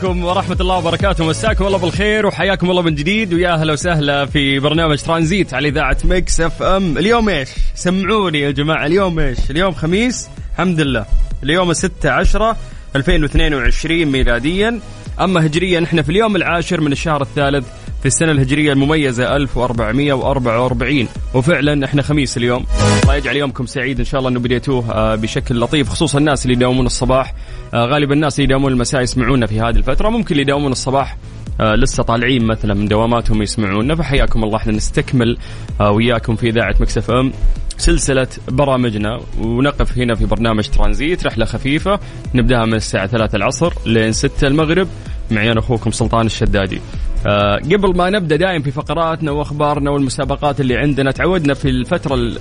عليكم 0.00 0.24
ورحمة 0.24 0.56
الله 0.60 0.76
وبركاته. 0.78 1.26
مساكم 1.26 1.66
الله 1.66 1.78
بالخير 1.78 2.26
وحياكم 2.26 2.70
الله 2.70 2.82
من 2.82 2.94
جديد. 2.94 3.34
ويا 3.34 3.52
أهلا 3.52 3.72
وسهلا 3.72 4.26
في 4.26 4.58
برنامج 4.58 4.98
ترانزيت 5.02 5.54
على 5.54 5.68
إذاعة 5.68 5.96
Mix 6.04 6.40
FM. 6.40 6.98
اليوم 6.98 7.28
إيش؟ 7.28 7.48
سمعوني 7.74 8.40
يا 8.40 8.50
جماعة. 8.50 8.86
اليوم 8.86 9.18
إيش؟ 9.18 9.38
اليوم 9.50 9.72
خميس. 9.72 10.28
الحمد 10.52 10.80
لله. 10.80 11.06
اليوم 11.42 11.72
6 11.72 12.10
10 12.10 12.56
2022 12.96 14.04
ميلاديا. 14.04 14.80
أما 15.20 15.46
هجريا 15.46 15.84
إحنا 15.84 16.02
في 16.02 16.10
اليوم 16.10 16.36
العاشر 16.36 16.80
من 16.80 16.92
الشهر 16.92 17.22
الثالث 17.22 17.66
في 18.00 18.06
السنة 18.06 18.32
الهجرية 18.32 18.72
المميزة 18.72 19.36
1444 19.36 21.08
وفعلا 21.34 21.84
إحنا 21.84 22.02
خميس 22.02 22.36
اليوم. 22.36 22.66
الله 23.02 23.14
يجعل 23.14 23.36
يومكم 23.36 23.66
سعيد 23.66 23.98
إن 23.98 24.04
شاء 24.04 24.18
الله 24.18 24.30
إنه 24.30 24.40
بديتوه 24.40 24.90
آه، 24.92 25.14
بشكل 25.14 25.60
لطيف 25.60 25.88
خصوصا 25.88 26.18
الناس 26.18 26.44
اللي 26.44 26.56
يداومون 26.56 26.86
الصباح. 26.86 27.34
آه، 27.74 27.86
غالبا 27.86 28.14
الناس 28.14 28.34
اللي 28.34 28.44
يداومون 28.44 28.72
المساء 28.72 29.02
يسمعونا 29.02 29.46
في 29.46 29.60
هذه 29.60 29.76
الفترة. 29.76 30.08
ممكن 30.08 30.30
اللي 30.30 30.42
يداومون 30.42 30.72
الصباح 30.72 31.16
آه، 31.60 31.74
لسه 31.74 32.02
طالعين 32.02 32.44
مثلا 32.46 32.74
من 32.74 32.88
دواماتهم 32.88 33.42
يسمعونا. 33.42 33.94
فحياكم 33.94 34.44
الله 34.44 34.56
إحنا 34.56 34.72
نستكمل 34.72 35.38
وياكم 35.80 36.36
في 36.36 36.48
إذاعة 36.48 36.74
مكسف 36.80 37.10
إم. 37.10 37.32
سلسلة 37.78 38.28
برامجنا. 38.48 39.20
ونقف 39.40 39.98
هنا 39.98 40.14
في 40.14 40.26
برنامج 40.26 40.68
ترانزيت 40.68 41.26
رحلة 41.26 41.44
خفيفة. 41.44 42.00
نبدأها 42.34 42.66
من 42.66 42.74
الساعة 42.74 43.06
3 43.06 43.36
العصر 43.36 43.72
لين 43.86 44.12
6 44.12 44.46
المغرب. 44.46 44.88
معي 45.30 45.52
أنا 45.52 45.60
أخوكم 45.60 45.90
سلطان 45.90 46.26
الشدادي. 46.26 46.80
آه 47.26 47.56
قبل 47.56 47.96
ما 47.96 48.10
نبدأ 48.10 48.36
دائم 48.36 48.62
في 48.62 48.70
فقراتنا 48.70 49.30
وأخبارنا 49.30 49.90
والمسابقات 49.90 50.60
اللي 50.60 50.76
عندنا 50.76 51.10
تعودنا 51.10 51.54
في 51.54 51.68
الفترة 51.68 52.14
ال- 52.14 52.38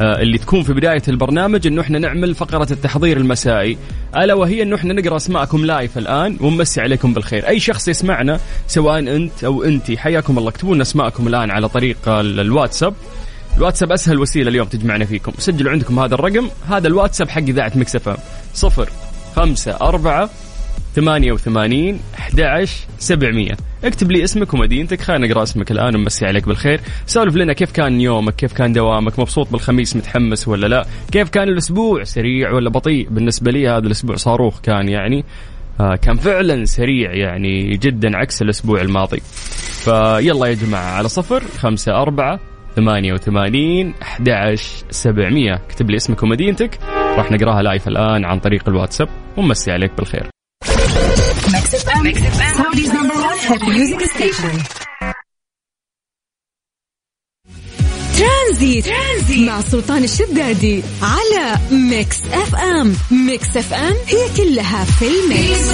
آه، 0.00 0.20
اللي 0.22 0.38
تكون 0.38 0.62
في 0.62 0.72
بداية 0.72 1.02
البرنامج 1.08 1.66
إنه 1.66 1.80
إحنا 1.80 1.98
نعمل 1.98 2.34
فقرة 2.34 2.66
التحضير 2.70 3.16
المسائي. 3.16 3.78
ألا 4.16 4.34
وهي 4.34 4.62
إنه 4.62 4.76
إحنا 4.76 4.94
نقرأ 4.94 5.16
أسماءكم 5.16 5.64
live 5.64 5.98
الآن 5.98 6.36
ونمسي 6.40 6.80
عليكم 6.80 7.14
بالخير، 7.14 7.48
أي 7.48 7.60
شخص 7.60 7.88
يسمعنا 7.88 8.40
سواء 8.66 8.98
أنت 8.98 9.44
أو 9.44 9.62
انت 9.64 9.92
حياكم 9.92 10.38
الله 10.38 10.48
اكتبوا 10.50 10.74
لنا 10.74 10.82
أسماءكم 10.82 11.28
الآن 11.28 11.50
على 11.50 11.68
طريق 11.68 12.08
ال- 12.08 12.40
الواتساب. 12.40 12.94
الواتساب 13.56 13.92
أسهل 13.92 14.18
وسيلة 14.18 14.48
اليوم 14.48 14.66
تجمعنا 14.66 15.04
فيكم. 15.04 15.32
سجلوا 15.38 15.72
عندكم 15.72 15.98
هذا 15.98 16.14
الرقم. 16.14 16.48
هذا 16.68 16.88
الواتساب 16.88 17.28
حق 17.28 17.42
إذاعة 17.42 17.72
Mix 17.74 17.96
FM. 17.96 18.16
صفر 18.54 18.88
خمسة 20.96 21.12
أربعة 21.12 21.12
ثمانية 21.12 21.32
وثمانين 21.32 22.00
أحد 22.18 22.40
عشر 22.40 22.86
سبعمية. 22.98 23.56
اكتب 23.84 24.12
لي 24.12 24.24
اسمك 24.24 24.54
ومدينتك 24.54 25.00
خلينا 25.00 25.26
نقرأ 25.26 25.42
اسمك 25.42 25.70
الآن 25.70 25.96
ونمسي 25.96 26.26
عليك 26.26 26.48
بالخير. 26.48 26.80
سولف 27.06 27.36
لنا 27.36 27.52
كيف 27.52 27.72
كان 27.72 28.00
يومك؟ 28.00 28.36
كيف 28.36 28.52
كان 28.52 28.72
دوامك؟ 28.72 29.18
مبسوط 29.18 29.52
بالخميس 29.52 29.96
متحمس 29.96 30.48
ولا 30.48 30.66
لا؟ 30.66 30.86
كيف 31.12 31.28
كان 31.28 31.48
الأسبوع؟ 31.48 32.04
سريع 32.04 32.52
ولا 32.52 32.70
بطيء؟ 32.70 33.08
بالنسبة 33.10 33.50
لي 33.50 33.68
هذا 33.68 33.86
الأسبوع 33.86 34.16
صاروخ 34.16 34.60
كان 34.60 34.88
يعني 34.88 35.24
آه 35.80 35.96
كان 35.96 36.16
فعلا 36.16 36.64
سريع 36.64 37.14
يعني 37.14 37.76
جدا 37.76 38.16
عكس 38.16 38.42
الأسبوع 38.42 38.80
الماضي. 38.80 39.20
فيلا 39.84 40.46
يا 40.46 40.54
جماعة 40.54 40.96
على 40.96 41.08
صفر 41.08 41.42
خمسة 41.58 42.02
أربعة 42.02 42.40
ثمانية 42.76 43.12
وثمانين 43.12 43.94
أحد 44.02 44.28
عشر 44.28 44.84
سبعمية. 44.90 45.54
اكتب 45.54 45.90
لي 45.90 45.96
اسمك 45.96 46.22
ومدينتك. 46.22 46.78
راح 47.16 47.30
نقراها 47.30 47.62
live 47.62 47.88
الآن 47.88 48.24
عن 48.24 48.38
طريق 48.38 48.68
الواتساب 48.68 49.08
ونمسي 49.36 49.72
عليك 49.72 49.90
بالخير. 49.96 50.31
Mix 51.52 51.74
FM 51.74 52.12
Tranzit. 58.18 58.84
Tranzit 58.86 59.48
مع 59.48 59.60
سلطان 59.60 60.04
الشدادي 60.04 60.82
على 61.02 61.58
Mix 61.90 62.26
FM 62.26 62.94
Mix 63.26 63.56
FM 63.56 63.94
هي 64.06 64.36
كلها 64.36 64.84
في 64.84 65.04
ال 65.04 65.17
mix. 65.17 65.70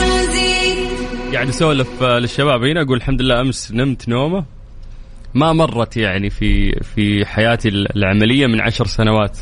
قاعد 1.35 1.49
اسولف 1.49 2.03
آه، 2.03 2.19
للشباب. 2.19 2.65
هنا 2.65 2.83
أقول 2.83 2.97
الحمد 2.97 3.23
لله 3.23 3.41
أمس 3.41 3.73
نمت 3.73 4.09
نومة. 4.09 4.45
ما 5.35 5.53
مرت 5.53 5.97
يعني 5.97 6.31
في 6.31 6.81
في 6.95 7.27
حياتي 7.27 7.69
العملية 7.69 8.47
من 8.47 8.61
عشر 8.61 8.87
سنوات. 8.87 9.39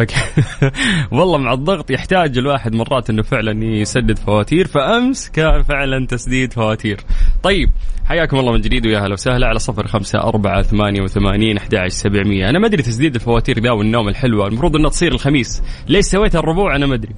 فك... 0.00 0.14
والله 1.16 1.38
مع 1.38 1.52
الضغط 1.52 1.90
يحتاج 1.90 2.38
الواحد 2.38 2.74
مرات 2.74 3.10
إنه 3.10 3.22
فعلا 3.22 3.64
يسدد 3.64 4.18
فواتير 4.18 4.66
فأمس 4.66 5.28
كان 5.28 5.62
فعلا 5.62 6.06
تسديد 6.06 6.52
فواتير. 6.52 7.00
طيب 7.42 7.70
حياكم 8.04 8.38
الله 8.38 8.52
من 8.52 8.60
جديد 8.60 8.86
ويا 8.86 8.98
أهلا 8.98 9.12
وسهلا 9.12 9.46
على 9.46 9.58
صفر 9.58 9.86
خمسة 9.86 10.18
أربعة 10.18 10.62
ثمانية 10.62 11.02
وثمانين 11.02 11.56
أحد 11.56 11.86
سبعمية. 11.88 12.50
أنا 12.50 12.58
ما 12.58 12.66
أدري 12.66 12.82
تسديد 12.82 13.14
الفواتير 13.14 13.60
ذا 13.60 13.70
والنوم 13.70 14.08
الحلوة 14.08 14.46
المفروض 14.46 14.76
أنها 14.76 14.90
تصير 14.90 15.12
الخميس. 15.12 15.62
ليش 15.88 16.04
سويتها 16.04 16.38
الربوع؟ 16.38 16.76
أنا 16.76 16.86
ما 16.86 16.94
أدري. 16.94 17.14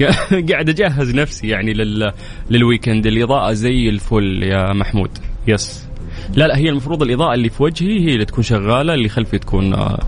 قاعد 0.50 0.68
أجهز 0.68 1.14
نفسي 1.14 1.48
يعني 1.48 1.72
لل... 1.72 2.12
لل 2.50 2.61
weekend. 2.61 3.06
الإضاءة 3.06 3.52
زي 3.52 3.88
الفل 3.88 4.42
يا 4.42 4.72
محمود. 4.72 5.10
yes. 5.48 5.88
لا 6.34 6.46
لا 6.46 6.56
هي 6.56 6.68
المفروض 6.68 7.02
الإضاءة 7.02 7.34
اللي 7.34 7.48
في 7.48 7.62
وجهي 7.62 8.00
هي 8.00 8.12
اللي 8.12 8.24
تكون 8.24 8.44
شغالة 8.44 8.94
اللي 8.94 9.08
خلفي 9.08 9.38
تكون 9.38 9.74
آه، 9.74 10.00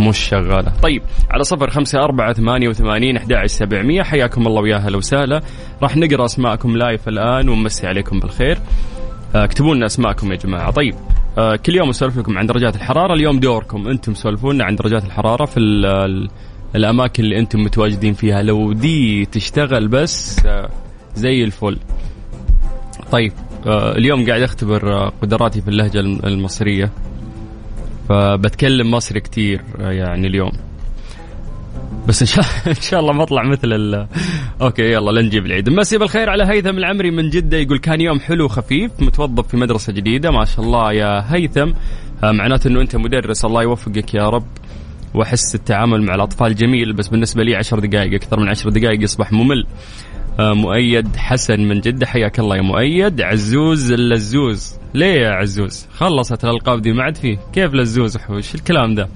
مش 0.00 0.18
شغالة. 0.18 0.72
طيب 0.82 1.02
على 1.30 1.44
صفر 1.44 1.70
خمسة 1.70 1.98
أربعة 2.04 2.32
ثمانية 2.32 2.68
وثمانين 2.68 3.16
أحد 3.16 3.46
سبعمية. 3.46 4.02
حياكم 4.02 4.46
الله 4.46 4.60
ويا 4.62 4.76
هلا 4.76 4.96
وسهلا 4.96 5.42
راح 5.82 5.96
نقرأ 5.96 6.24
أسماءكم 6.24 6.76
لايف 6.76 7.08
الآن 7.08 7.48
ونمسي 7.48 7.86
عليكم 7.86 8.20
بالخير. 8.20 8.58
آه، 9.34 9.44
اكتبوا 9.44 9.74
لنا 9.74 9.86
أسماءكم 9.86 10.32
يا 10.32 10.36
جماعة. 10.36 10.70
طيب 10.70 10.94
آه، 11.38 11.56
كل 11.56 11.76
يوم 11.76 11.88
نسولف 11.88 12.18
لكم 12.18 12.38
عن 12.38 12.46
درجات 12.46 12.76
الحرارة. 12.76 13.14
اليوم 13.14 13.40
دوركم 13.40 13.88
أنتم 13.88 14.14
سولفوا 14.14 14.52
لنا 14.52 14.64
عن 14.64 14.76
درجات 14.76 15.04
الحرارة 15.04 15.44
في 15.44 15.60
ال 15.60 15.86
ال 15.86 16.28
الأماكن 16.76 17.24
اللي 17.24 17.38
أنتم 17.38 17.60
متواجدين 17.60 18.12
فيها. 18.14 18.42
لو 18.42 18.72
دي 18.72 19.24
تشتغل 19.24 19.88
بس 19.88 20.46
آه، 20.46 20.68
زي 21.14 21.44
الفل. 21.44 21.78
طيب 23.12 23.32
اليوم 23.66 24.26
قاعد 24.26 24.42
أختبر 24.42 25.08
قدراتي 25.22 25.60
في 25.60 25.68
اللهجة 25.68 26.00
الم- 26.00 26.20
المصرية. 26.24 26.90
فبتكلم 28.08 28.90
مصري 28.90 29.20
كتير 29.20 29.62
آه، 29.80 29.90
يعني 29.90 30.26
اليوم. 30.26 30.52
بس 32.08 32.22
إن 32.22 32.26
شاء 32.28 32.44
إن 32.76 32.82
شاء 32.82 33.00
الله 33.00 33.12
ما 33.12 33.22
أطلع 33.22 33.42
مثل 33.42 33.72
ال 33.72 34.06
أوكي 34.60 34.82
يلا 34.82 35.10
لا 35.10 35.22
نجيب 35.22 35.46
العيد. 35.46 35.70
مسي 35.70 35.98
بالخير 35.98 36.30
على 36.30 36.44
هيثم 36.44 36.78
العمري 36.78 37.10
من 37.10 37.30
جدة 37.30 37.56
يقول 37.56 37.78
كان 37.78 38.00
يوم 38.00 38.20
حلو 38.20 38.48
خفيف 38.48 38.90
متوظف 39.00 39.48
في 39.48 39.56
مدرسة 39.56 39.92
جديدة. 39.92 40.30
ما 40.30 40.44
شاء 40.44 40.64
الله 40.64 40.92
يا 40.92 41.34
هيثم. 41.34 41.72
آه، 42.24 42.32
معناته 42.32 42.68
إنه 42.68 42.80
أنت 42.80 42.96
مدرس 42.96 43.44
الله 43.44 43.62
يوفقك 43.62 44.14
يا 44.14 44.28
رب. 44.28 44.46
وأحس 45.14 45.54
التعامل 45.54 46.02
مع 46.02 46.14
الأطفال 46.14 46.54
جميل 46.54 46.92
بس 46.92 47.08
بالنسبة 47.08 47.42
لي 47.42 47.56
عشر 47.56 47.78
دقائق 47.78 48.14
أكثر 48.14 48.40
من 48.40 48.48
عشر 48.48 48.70
دقائق 48.70 49.02
يصبح 49.02 49.32
ممل. 49.32 49.66
مؤيد 50.40 51.16
حسن 51.16 51.60
من 51.60 51.80
جدة. 51.80 52.06
حياك 52.06 52.38
الله 52.38 52.56
يا 52.56 52.62
مؤيد. 52.62 53.20
عزوز 53.20 53.92
اللزوز. 53.92 54.78
ليه 54.94 55.20
يا 55.20 55.30
عزوز؟ 55.30 55.86
خلصت 55.94 56.44
الألقاب 56.44 56.82
دي 56.82 56.92
ما 56.92 57.02
عاد 57.02 57.16
فيه 57.16 57.38
كيف 57.52 57.74
لزوز؟ 57.74 58.16
وحوش 58.16 58.54
الكلام 58.54 58.94
ده؟ 58.94 59.08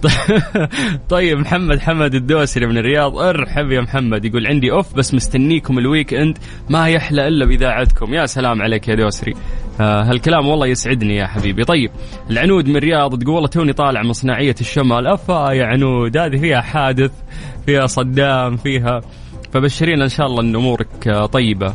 طيب 1.08 1.38
محمد 1.38 1.80
حمد 1.80 2.14
الدوسري 2.14 2.66
من 2.66 2.78
الرياض. 2.78 3.18
ارحب 3.18 3.70
يا 3.70 3.80
محمد. 3.80 4.24
يقول 4.24 4.46
عندي 4.46 4.72
أوف 4.72 4.94
بس 4.94 5.14
مستنيكم 5.14 5.78
الويك 5.78 6.14
إند. 6.14 6.38
ما 6.70 6.88
يحلى 6.88 7.28
إلا 7.28 7.44
بإذاعتكم. 7.44 8.14
يا 8.14 8.26
سلام 8.26 8.62
عليك 8.62 8.88
يا 8.88 8.94
دوسري. 8.94 9.34
آه 9.80 10.02
هالكلام 10.02 10.48
والله 10.48 10.66
يسعدني 10.66 11.16
يا 11.16 11.26
حبيبي. 11.26 11.64
طيب 11.64 11.90
العنود 12.30 12.68
من 12.68 12.76
الرياض 12.76 13.18
تقول 13.18 13.34
والله 13.34 13.48
توني 13.48 13.72
طالع 13.72 14.02
مصنعية 14.02 14.54
الشمال. 14.60 15.06
أفا 15.06 15.52
يا 15.52 15.66
عنود. 15.66 16.16
هذه 16.16 16.36
فيها 16.36 16.60
حادث 16.60 17.12
فيها 17.66 17.86
صدام 17.86 18.56
فيها 18.56 19.00
فبشرينا 19.52 20.04
إن 20.04 20.08
شاء 20.08 20.26
الله 20.26 20.40
إن 20.42 20.56
أمورك 20.56 21.08
آه، 21.08 21.26
طيبة. 21.26 21.74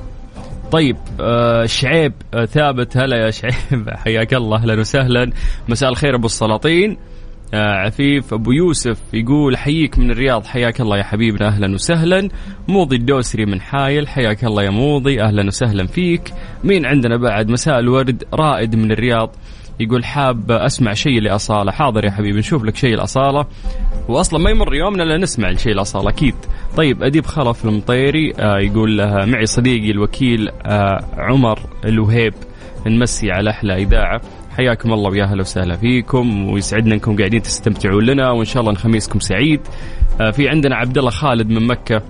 طيب 0.72 0.98
آه 1.22 1.66
شعيب 1.66 2.14
آه 2.34 2.46
ثابت. 2.46 2.98
هلا 2.98 3.26
يا 3.26 3.32
شعيب 3.32 3.90
حياك 4.06 4.34
الله. 4.34 4.58
أهلا 4.58 4.80
وسهلا. 4.80 5.32
مساء 5.70 5.90
الخير 5.90 6.16
أبو 6.16 6.26
السلاطين. 6.26 6.98
عفيف 7.54 8.34
أبو 8.34 8.52
يوسف 8.52 9.00
يقول 9.14 9.58
حييك 9.58 10.00
من 10.00 10.12
الرياض. 10.12 10.46
حياك 10.46 10.82
الله 10.82 10.98
يا 10.98 11.04
حبيبنا. 11.04 11.48
أهلا 11.48 11.74
وسهلا. 11.74 12.30
موضي 12.68 12.96
الدوسري 12.96 13.46
من 13.46 13.62
حايل. 13.62 14.08
حياك 14.08 14.44
الله 14.46 14.64
يا 14.64 14.70
موضي. 14.70 15.22
أهلا 15.22 15.48
وسهلا 15.48 15.88
فيك. 15.88 16.34
مين 16.64 16.86
عندنا 16.86 17.18
بعد؟ 17.18 17.50
مساء 17.50 17.80
الورد. 17.80 18.24
رائد 18.34 18.76
من 18.76 18.92
الرياض. 18.92 19.36
يقول 19.80 20.06
حاب 20.06 20.52
أسمع 20.52 20.94
شيء 20.94 21.22
لأصالة. 21.22 21.72
حاضر 21.72 22.06
يا 22.06 22.12
حبيبي 22.12 22.40
نشوف 22.40 22.64
لك 22.64 22.76
شيء 22.76 22.94
الاصاله 22.94 23.46
واصلا 24.08 24.40
ما 24.40 24.50
يمر 24.50 24.76
يومنا 24.76 25.04
إلا 25.04 25.18
نسمع 25.18 25.50
الشيء 25.50 25.74
الاصاله 25.74 26.10
أكيد. 26.10 26.36
طيب 26.78 27.04
أديب 27.04 27.26
خلف 27.26 27.66
المطيري 27.66 28.34
آه 28.40 28.60
يقول 28.60 28.98
لها 28.98 29.26
معي 29.26 29.46
صديقي 29.46 29.92
الوكيل 29.92 30.50
آه 30.66 31.06
عمر 31.18 31.60
الوهيب 31.86 32.34
نمسي 32.88 33.32
على 33.32 33.50
أحلى 33.50 33.76
إذاعة. 33.76 34.22
حياكم 34.58 34.94
الله 34.94 35.10
ويا 35.10 35.24
أهلا 35.24 35.42
وسهلا 35.42 35.76
فيكم 35.76 36.50
ويسعدنا 36.50 36.94
أنكم 36.94 37.18
قاعدين 37.18 37.42
تستمتعون 37.42 38.06
لنا 38.06 38.32
وإن 38.32 38.46
شاء 38.46 38.62
الله 38.62 38.72
إن 38.72 38.78
خميسكم 38.78 39.20
سعيد. 39.20 39.62
آه 40.22 40.32
في 40.32 40.50
عندنا 40.50 40.76
عبد 40.76 40.98
الله 40.98 41.10
خالد 41.10 41.50
من 41.50 41.68
مكة. 41.68 42.02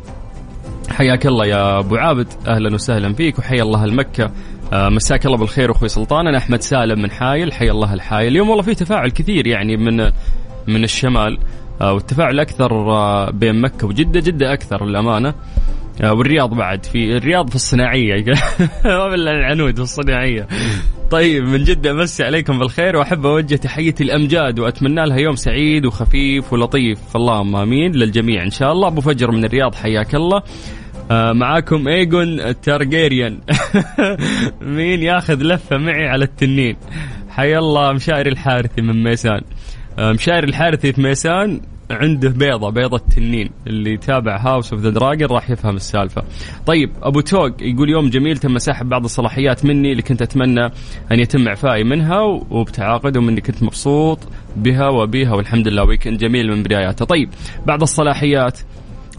حياك 0.90 1.26
الله 1.26 1.46
يا 1.46 1.80
أبو 1.80 1.96
عابد 1.96 2.28
أهلا 2.48 2.74
وسهلا 2.74 3.14
فيك 3.14 3.40
وحيا 3.40 3.64
الله 3.64 3.86
المكة. 3.86 4.32
مساك 4.74 5.26
الله 5.26 5.38
بالخير 5.38 5.72
أخوي 5.72 5.90
سلطان. 5.90 6.28
أنا 6.28 6.38
أحمد 6.38 6.62
سالم 6.62 7.02
من 7.02 7.12
حايل 7.12 7.54
حيا 7.54 7.72
الله 7.72 7.94
الحايل. 7.94 8.28
اليوم 8.28 8.50
والله 8.50 8.64
في 8.64 8.76
تفاعل 8.76 9.10
كثير 9.10 9.48
يعني 9.48 9.78
من 9.78 10.12
من 10.68 10.84
الشمال 10.84 11.38
آه 11.82 11.94
والتفاعل 11.94 12.40
أكثر 12.40 12.72
آه 12.92 13.32
بين 13.32 13.62
مكة 13.62 13.88
وجدة 13.88 14.20
جدة 14.20 14.54
أكثر 14.54 14.86
للأمانة. 14.86 15.34
آه 16.04 16.14
والرياض 16.14 16.54
بعد 16.54 16.86
في 16.86 17.18
الرياض 17.18 17.50
في 17.50 17.56
الصناعية. 17.56 18.24
العنود 18.86 19.76
في 19.76 19.82
الصناعية. 19.82 20.48
طيب 21.12 21.44
من 21.44 21.64
جدة 21.64 21.92
أمسي 21.92 22.24
عليكم 22.24 22.60
بالخير 22.60 22.96
وأحب 22.96 23.26
أوجه 23.26 23.56
تحيتي 23.56 24.04
لأمجاد 24.04 24.60
وأتمنى 24.60 25.06
لها 25.06 25.18
يوم 25.18 25.36
سعيد 25.36 25.86
وخفيف 25.86 26.54
ولطيف. 26.54 27.00
اللهم 27.16 27.56
آمين 27.56 27.92
للجميع 27.92 28.44
إن 28.44 28.52
شاء 28.52 28.72
الله. 28.72 28.88
أبو 28.88 29.02
فجر 29.02 29.32
من 29.32 29.46
الرياض 29.46 29.76
حياك 29.76 30.16
الله. 30.16 30.42
آه 31.12 31.34
معاكم 31.34 31.88
ايجون 31.88 32.40
التارجيريان 32.40 33.40
مين 34.62 35.04
ياخذ 35.04 35.44
لفة 35.44 35.78
معي 35.78 36.08
على 36.08 36.26
التنين؟ 36.26 36.76
حيا 37.30 37.60
الله 37.60 37.94
مشاعر 37.94 38.26
الحارثي 38.26 38.82
من 38.82 39.04
ميسان. 39.04 39.42
آه 40.00 40.18
الحارثي 40.30 40.94
في 40.94 41.02
ميسان 41.02 41.62
عنده 41.92 42.30
بيضة 42.30 42.70
بيضة 42.70 42.98
تنين 42.98 43.50
اللي 43.68 43.94
يتابع 43.94 44.38
House 44.38 44.74
of 44.74 44.82
the 44.82 44.90
Dragon 44.90 45.30
راح 45.30 45.50
يفهم 45.50 45.76
السالفة. 45.76 46.24
طيب 46.66 46.92
أبو 47.04 47.20
توق 47.20 47.52
يقول 47.62 47.90
يوم 47.90 48.10
جميل 48.10 48.38
تم 48.38 48.58
سحب 48.58 48.90
بعض 48.90 49.04
الصلاحيات 49.04 49.66
مني 49.66 49.92
اللي 49.92 50.02
كنت 50.02 50.22
أتمنى 50.22 50.66
أن 51.12 51.20
يتم 51.20 51.48
إعفائي 51.48 51.84
منها 51.84 52.20
وبتعاقد 52.50 53.18
ومني 53.18 53.42
كنت 53.42 53.64
مبسوط 53.64 54.20
بها 54.56 54.90
وبيها 54.90 55.34
والحمد 55.34 55.68
لله 55.68 55.84
weekend 55.84 56.18
جميل 56.18 56.52
من 56.52 56.64
بداياته. 56.64 57.06
طيب 57.06 57.30
بعض 57.66 57.82
الصلاحيات. 57.82 58.60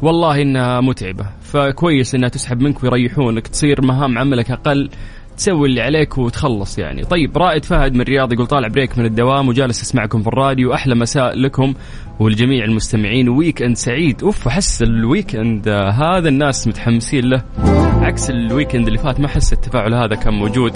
والله 0.02 0.42
إنها 0.42 0.80
متعبة. 0.80 1.26
فكويس 1.52 2.14
إنها 2.14 2.28
تسحب 2.28 2.60
منك 2.60 2.82
ويريحونك 2.82 3.46
تصير 3.46 3.82
مهام 3.82 4.18
عملك 4.18 4.50
أقل 4.50 4.90
تسوي 5.36 5.68
اللي 5.68 5.80
عليك 5.80 6.18
وتخلص 6.18 6.78
يعني. 6.78 7.04
طيب 7.04 7.38
رائد 7.38 7.64
فهد 7.64 7.94
من 7.94 8.00
الرياض 8.00 8.32
يقول 8.32 8.46
طالع 8.46 8.68
break 8.68 8.98
من 8.98 9.04
الدوام 9.04 9.48
وجالس 9.48 9.82
أسمعكم 9.82 10.22
في 10.22 10.28
الراديو 10.28 10.74
أحلى 10.74 10.94
مساء 10.94 11.38
لكم 11.38 11.74
ولجميع 12.20 12.64
المستمعين. 12.64 13.28
weekend 13.28 13.76
سعيد. 13.76 14.22
أوف 14.22 14.46
أحس 14.48 14.82
ال 14.82 15.36
weekend 15.36 15.68
هذا 15.68 16.28
الناس 16.28 16.68
متحمسين 16.68 17.24
له. 17.24 17.85
عكس 18.02 18.30
ال 18.30 18.37
weekend 18.37 18.86
اللي 18.86 18.98
فات 18.98 19.20
ما 19.20 19.26
أحس 19.26 19.52
التفاعل 19.52 19.94
هذا 19.94 20.14
كان 20.14 20.34
موجود. 20.34 20.72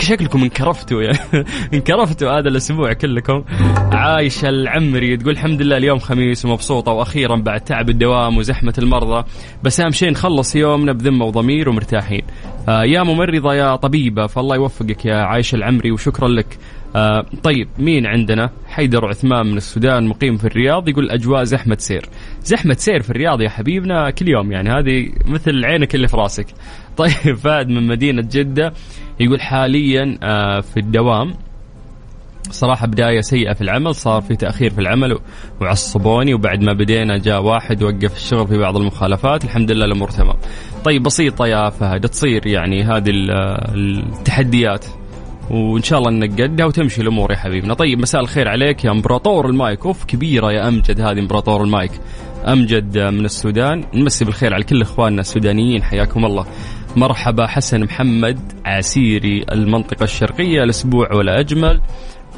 شكلكم 0.00 0.42
انكرفتوا 0.42 1.02
يعني 1.02 1.18
انكرفتوا 1.74 2.38
هذا 2.38 2.48
الأسبوع 2.48 2.92
كلكم. 2.92 3.44
عايشه 3.92 4.48
العمري 4.48 5.16
تقول 5.16 5.32
الحمد 5.32 5.62
لله 5.62 5.76
اليوم 5.76 5.98
خميس 5.98 6.44
ومبسوطة 6.44 6.92
وأخيرا 6.92 7.36
بعد 7.36 7.60
تعب 7.60 7.90
الدوام 7.90 8.36
وزحمة 8.36 8.74
المرضى. 8.78 9.24
بس 9.62 9.80
أهم 9.80 9.90
شيء 9.90 10.10
نخلص 10.10 10.56
يومنا 10.56 10.92
بذمة 10.92 11.24
وضمير 11.24 11.68
ومرتاحين. 11.68 12.22
آه 12.68 12.84
يا 12.84 13.02
ممرضة 13.02 13.54
يا 13.54 13.76
طبيبة 13.76 14.26
فالله 14.26 14.56
يوفقك 14.56 15.04
يا 15.04 15.16
عايشه 15.16 15.56
العمري 15.56 15.90
وشكرا 15.90 16.28
لك. 16.28 16.58
آه 16.96 17.26
طيب 17.42 17.68
مين 17.78 18.06
عندنا؟ 18.06 18.50
حيدر 18.66 19.06
عثمان 19.08 19.46
من 19.46 19.56
السودان 19.56 20.06
مقيم 20.06 20.36
في 20.36 20.44
الرياض 20.44 20.88
يقول 20.88 21.10
أجواء 21.10 21.44
زحمة 21.44 21.76
سير. 21.78 22.08
زحمة 22.42 22.74
سير 22.74 23.02
في 23.02 23.10
الرياض 23.10 23.40
يا 23.40 23.48
حبيبنا 23.48 24.10
كل 24.10 24.28
يوم 24.28 24.52
يعني 24.52 24.70
هذه 24.70 25.08
مثل 25.26 25.64
عينك 25.64 25.94
اللي 25.94 26.08
في 26.08 26.16
راسك. 26.16 26.46
طيب 26.96 27.36
فهد 27.36 27.68
من 27.68 27.86
مدينة 27.86 28.28
جدة 28.32 28.72
يقول 29.20 29.40
حاليا 29.40 30.18
آه 30.22 30.60
في 30.60 30.80
الدوام. 30.80 31.34
صراحة 32.50 32.86
بداية 32.86 33.20
سيئة 33.20 33.52
في 33.52 33.60
العمل 33.60 33.94
صار 33.94 34.22
في 34.22 34.36
تأخير 34.36 34.70
في 34.70 34.80
العمل 34.80 35.18
وعصبوني 35.60 36.34
وبعد 36.34 36.62
ما 36.62 36.72
بدينا 36.72 37.18
جاء 37.18 37.42
واحد 37.42 37.82
وقف 37.82 38.16
الشغل 38.16 38.46
في 38.46 38.58
بعض 38.58 38.76
المخالفات. 38.76 39.44
الحمد 39.44 39.70
لله 39.70 39.84
الأمور 39.84 40.10
تمام. 40.10 40.36
طيب 40.84 41.02
بسيطة 41.02 41.46
يا 41.46 41.70
فهد 41.70 42.08
تصير 42.08 42.46
يعني 42.46 42.82
هذه 42.82 43.10
التحديات. 43.74 44.86
وإن 45.50 45.82
شاء 45.82 45.98
الله 45.98 46.10
انك 46.10 46.42
قدها 46.42 46.66
وتمشي 46.66 47.02
الأمور 47.02 47.32
يا 47.32 47.36
حبيبنا. 47.36 47.74
طيب 47.74 47.98
مساء 47.98 48.20
الخير 48.20 48.48
عليك 48.48 48.84
يا 48.84 48.90
إمبراطور 48.90 49.46
المايك. 49.46 49.86
أوف 49.86 50.04
كبيرة 50.04 50.52
يا 50.52 50.68
أمجد 50.68 51.00
هذه 51.00 51.18
إمبراطور 51.18 51.64
المايك. 51.64 51.90
أمجد 52.48 52.98
من 52.98 53.24
السودان. 53.24 53.84
نمسي 53.94 54.24
بالخير 54.24 54.54
على 54.54 54.64
كل 54.64 54.82
إخواننا 54.82 55.20
السودانيين 55.20 55.82
حياكم 55.82 56.24
الله. 56.24 56.46
مرحبا 56.96 57.46
حسن 57.46 57.84
محمد 57.84 58.38
عسيري 58.64 59.44
المنطقة 59.52 60.04
الشرقية 60.04 60.62
الأسبوع 60.62 61.12
ولا 61.12 61.40
أجمل. 61.40 61.80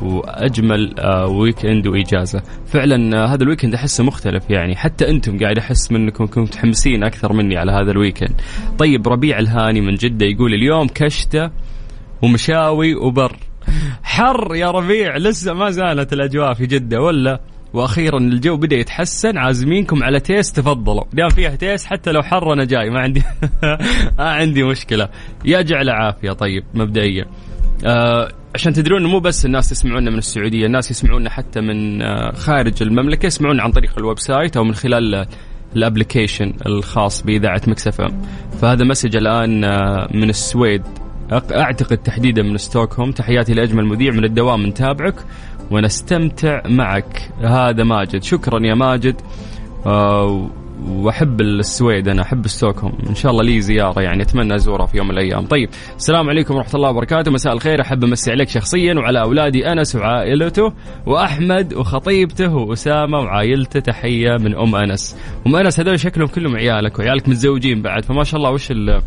وأجمل 0.03 0.95
weekend 1.29 1.87
وإجازة. 1.87 2.43
فعلا 2.67 3.27
هذا 3.35 3.43
ال 3.43 3.47
weekend 3.47 3.75
أحسه 3.75 4.05
مختلف 4.05 4.51
يعني. 4.51 4.77
حتى 4.77 5.11
أنتم 5.11 5.39
قاعد 5.39 5.59
أحس 5.59 5.93
منكم 5.93 6.27
كنتم 6.27 6.43
متحمسين 6.43 7.05
أكثر 7.05 7.33
مني 7.33 7.57
على 7.57 7.73
هذا 7.73 7.91
ال 7.91 7.97
weekend 7.97 8.41
طيب 8.79 9.09
ربيع 9.09 9.39
الهاني 9.39 9.81
من 9.81 9.95
جدة 9.95 10.27
يقول 10.27 10.55
اليوم 10.55 10.89
كشتة 10.89 11.51
ومشاوي 12.27 12.95
وبر. 12.95 13.37
حر 14.03 14.55
يا 14.55 14.71
ربيع 14.71 15.17
لسه 15.17 15.53
ما 15.53 15.71
زالت 15.71 16.13
الأجواء 16.13 16.55
في 16.55 16.67
جدة 16.67 17.01
ولا؟ 17.01 17.41
وأخيرا 17.73 18.19
الجو 18.19 18.57
بدأ 18.57 18.77
يتحسن 18.77 19.39
عازمينكم 19.39 20.03
على 20.03 20.21
تيس 20.21 20.53
تفضلوا. 20.53 21.05
دام 21.13 21.29
فيها 21.29 21.57
تيس 21.57 21.87
حتى 21.87 22.13
لو 22.13 22.23
حر 22.23 22.53
أنا 22.53 22.65
جاي 22.65 22.91
ما 22.91 23.01
عندي 23.01 23.23
ما 24.19 24.31
عندي 24.31 24.63
مشكلة. 24.63 25.09
يا 25.45 25.63
جعل 25.63 25.91
عافيه 25.91 26.33
طيب 26.33 26.65
مبدئيا. 26.75 27.25
آه 27.87 28.29
عشان 28.55 28.73
تدرون 28.73 29.05
مو 29.05 29.21
بس 29.21 29.47
الناس 29.47 29.73
يسمعونا 29.73 30.11
من 30.11 30.19
السعودية 30.19 30.67
الناس 30.67 30.91
يسمعونا 30.91 31.31
حتى 31.31 31.61
من 31.61 32.03
آه 32.03 32.33
خارج 32.33 32.83
المملكة 32.83 33.27
يسمعونا 33.27 33.63
عن 33.63 33.71
طريق 33.71 33.99
ال 33.99 34.19
website 34.19 34.57
أو 34.57 34.65
من 34.65 34.75
خلال 34.75 35.27
ال 35.77 35.83
application 35.83 36.53
الخاص 36.67 37.23
بإذاعة 37.23 37.63
مكسف 37.69 38.01
فهذا 38.61 38.85
message 38.85 39.17
الآن 39.17 39.65
آه 39.65 40.09
من 40.15 40.29
السويد. 40.31 40.83
أعتقد 41.33 41.97
تحديدا 41.97 42.43
من 42.43 42.57
ستوكهولم. 42.57 43.13
تحياتي 43.13 43.55
لأجمل 43.55 43.85
مذيع 43.85 44.13
من 44.13 44.25
الدوام 44.25 44.67
نتابعك 44.67 45.15
ونستمتع 45.71 46.63
معك. 46.69 47.31
هذا 47.41 47.85
ماجد. 47.85 48.23
شكرا 48.23 48.67
يا 48.67 48.75
ماجد. 48.75 49.21
آه 49.87 50.51
وأحب 50.89 51.41
السويد 51.41 52.09
أنا 52.09 52.23
أحب 52.23 52.47
ستوكهولم. 52.47 52.99
إن 53.09 53.15
شاء 53.15 53.33
الله 53.33 53.43
لي 53.43 53.61
زيارة 53.61 54.01
يعني 54.01 54.23
أتمنى 54.23 54.55
ازورها 54.55 54.87
في 54.87 54.97
يوم 54.97 55.09
من 55.09 55.13
الأيام. 55.15 55.47
طيب 55.47 55.69
السلام 55.97 56.29
عليكم 56.29 56.55
ورحمة 56.55 56.75
الله 56.75 56.91
وبركاته. 56.91 57.31
مساء 57.31 57.53
الخير. 57.53 57.81
أحب 57.81 58.05
أمسي 58.05 58.31
عليك 58.31 58.49
شخصيا 58.49 58.95
وعلى 58.95 59.21
أولادي 59.21 59.73
أنس 59.73 59.97
وعائلته 59.97 60.73
وأحمد 61.07 61.75
وخطيبته 61.75 62.55
وأسامة 62.55 63.19
وعائلته. 63.19 63.81
تحية 63.81 64.37
من 64.37 64.55
أم 64.55 64.77
أنس. 64.77 65.17
أم 65.47 65.57
أنس 65.57 65.81
هذول 65.81 66.01
شكلهم 66.01 66.29
كلهم 66.29 66.57
عيالك 66.57 66.99
وعيالك 66.99 67.29
متزوجين 67.29 67.83
بعد. 67.83 68.05
فما 68.05 68.25
شاء 68.25 68.39
الله 68.39 68.51
وش 68.51 68.71
ال 68.71 69.03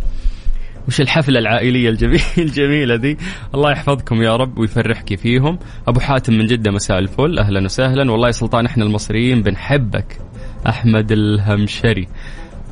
وش 0.87 1.01
الحفلة 1.01 1.39
العائلية 1.39 1.89
الجميل 1.89 2.21
الجميلة 2.37 2.95
دي؟ 2.95 3.17
الله 3.55 3.71
يحفظكم 3.71 4.21
يا 4.21 4.35
رب 4.35 4.57
ويفرحك 4.57 5.15
فيهم. 5.15 5.59
أبو 5.87 5.99
حاتم 5.99 6.33
من 6.33 6.45
جدة 6.45 6.71
مساء 6.71 6.99
الفل. 6.99 7.39
أهلا 7.39 7.65
وسهلا. 7.65 8.11
والله 8.11 8.27
يا 8.27 8.31
سلطان 8.31 8.65
إحنا 8.65 8.83
المصريين 8.83 9.41
بنحبك. 9.41 10.17
أحمد 10.67 11.11
الهمشري. 11.11 12.07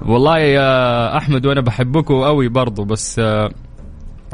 والله 0.06 0.38
يا 0.40 1.18
أحمد 1.18 1.46
وأنا 1.46 1.62
بحبكم 1.62 2.14
قوي 2.22 2.48
برضو 2.50 2.84
بس 2.84 3.20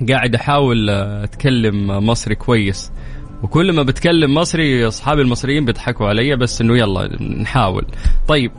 قاعد 0.10 0.36
أحاول 0.36 0.89
أتكلم 0.89 1.88
مصري 1.88 2.36
كويس. 2.36 2.92
وكل 3.44 3.75
ما 3.75 3.84
بتكلم 3.84 4.34
مصري 4.34 4.88
أصحابي 4.88 5.22
المصريين 5.22 5.65
بيضحكوا 5.65 6.08
علي 6.08 6.36
بس 6.36 6.62
إنه 6.62 6.77
يلا 6.77 7.24
نحاول. 7.42 7.86
طيب 8.27 8.51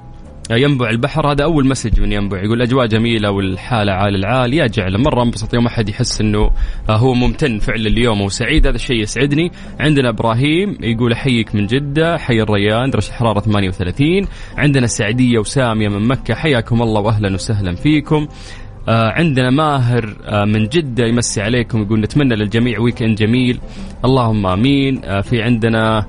ينبع 0.51 0.91
البحر. 0.91 1.33
هذا 1.33 1.45
أول 1.45 1.69
مسج 1.69 2.01
من 2.01 2.13
ينبع. 2.13 2.43
يقول 2.43 2.63
أجواء 2.63 2.87
جميلة 2.87 3.31
والحالة 3.31 3.93
عال 3.93 4.15
العال. 4.15 4.55
يا 4.55 4.67
جعل. 4.67 4.99
مرة 4.99 5.23
انبسط 5.23 5.55
يوم 5.55 5.67
أحد 5.67 5.89
يحس 5.89 6.21
إنه 6.21 6.51
هو 6.91 7.15
ممتن 7.15 7.59
فعلا 7.59 7.87
اليوم 7.87 8.21
وسعيد. 8.21 8.67
هذا 8.67 8.77
الشيء 8.77 8.97
يسعدني. 8.97 9.53
عندنا 9.81 10.09
إبراهيم 10.09 10.79
يقول 10.81 11.13
أحييك 11.13 11.55
من 11.55 11.67
جدة. 11.67 12.19
حي 12.19 12.41
الريان. 12.41 12.91
درجة 12.91 13.09
الحراره 13.09 13.41
38 13.41 14.29
عندنا 14.57 14.85
السعديه 14.85 15.39
وسامية 15.39 15.89
من 15.89 16.09
مكة. 16.09 16.35
حياكم 16.35 16.83
الله 16.83 17.01
واهلا 17.01 17.35
وسهلا 17.35 17.75
فيكم. 17.75 18.29
آه 18.89 19.11
عندنا 19.11 19.51
ماهر 19.51 20.17
آه 20.25 20.45
من 20.45 20.67
جدة 20.69 21.07
يمسي 21.07 21.43
عليكم. 21.43 21.83
يقول 21.83 22.01
نتمنى 22.01 22.35
للجميع 22.37 22.81
ويكند 22.81 23.17
جميل. 23.17 23.61
اللهم 24.05 24.47
آمين. 24.47 25.05
آه 25.05 25.21
في 25.21 25.43
عندنا 25.43 26.07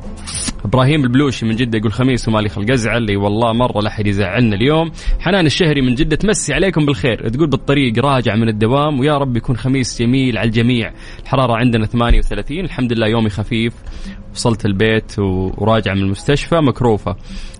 إبراهيم 0.65 1.03
البلوشي 1.03 1.45
من 1.45 1.55
جدة 1.55 1.77
يقول 1.77 1.93
خميس 1.93 2.27
ومالي 2.27 2.49
خلق. 2.49 2.71
أزعل 2.71 3.07
اي 3.09 3.15
والله 3.15 3.53
مرة 3.53 3.81
لا 3.81 3.87
أحد 3.87 4.07
يزعلنا 4.07 4.55
اليوم. 4.55 4.91
حنان 5.19 5.45
الشهري 5.45 5.81
من 5.81 5.95
جدة 5.95 6.15
تمسي 6.15 6.53
عليكم 6.53 6.85
بالخير. 6.85 7.29
تقول 7.29 7.49
بالطريق 7.49 8.05
راجع 8.05 8.35
من 8.35 8.49
الدوام 8.49 8.99
ويا 8.99 9.17
رب 9.17 9.37
يكون 9.37 9.57
خميس 9.57 10.01
جميل 10.01 10.37
على 10.37 10.47
الجميع. 10.47 10.93
الحرارة 11.23 11.53
عندنا 11.53 11.85
38 11.85 12.65
الحمد 12.65 12.93
لله 12.93 13.07
يومي 13.07 13.29
خفيف. 13.29 13.73
وصلت 14.33 14.65
البيت 14.65 15.19
وراجع 15.19 15.93
من 15.93 16.01
المستشفى 16.01 16.55
مكروفة. 16.55 17.15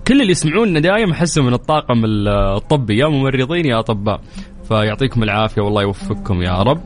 كل 0.07 0.21
اللي 0.21 0.31
يسمعونا 0.31 0.79
دايم 0.79 1.11
أحسهم 1.11 1.45
من 1.45 1.53
الطاقم 1.53 2.01
الطبي. 2.05 2.97
يا 2.97 3.07
ممرضين 3.07 3.65
يا 3.65 3.79
أطباء. 3.79 4.21
فيعطيكم 4.67 5.23
العافية 5.23 5.61
والله 5.61 5.81
يوفقكم 5.81 6.41
يا 6.41 6.63
رب. 6.63 6.81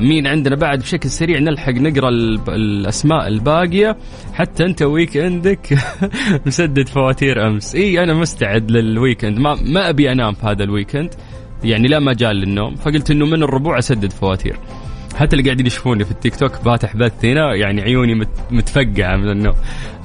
مين 0.00 0.26
عندنا 0.26 0.56
بعد 0.56 0.78
بشكل 0.78 1.10
سريع 1.10 1.38
نلحق 1.38 1.72
نقرأ 1.72 2.08
الأسماء 2.48 3.28
الباقية. 3.28 3.96
حتى 4.34 4.64
أنت 4.64 4.82
ويك 4.82 5.16
اندك 5.16 5.78
مسدد 6.46 6.88
فواتير 6.88 7.46
أمس. 7.46 7.74
إي 7.74 8.02
أنا 8.02 8.14
مستعد 8.14 8.70
لل 8.70 8.85
weekend 8.85 9.38
ما 9.38 9.54
ما 9.54 9.88
أبي 9.88 10.12
أنام 10.12 10.34
في 10.34 10.46
هذا 10.46 10.64
ال 10.64 10.70
weekend 10.70 11.14
يعني 11.64 11.88
لا 11.88 11.98
مجال 11.98 12.36
للنوم. 12.36 12.74
فقلت 12.74 13.10
إنه 13.10 13.26
من 13.26 13.42
الربوع 13.42 13.78
أسدد 13.78 14.12
فواتير. 14.12 14.56
حتى 15.16 15.36
اللي 15.36 15.44
قاعدين 15.44 15.66
يشوفوني 15.66 16.04
في 16.04 16.10
التيك 16.10 16.36
توك 16.36 16.54
فاتح 16.54 16.96
بث 16.96 17.24
هنا 17.24 17.54
يعني 17.54 17.82
عيوني 17.82 18.26
متفقعة 18.50 19.16
من 19.16 19.30
النوم. 19.30 19.54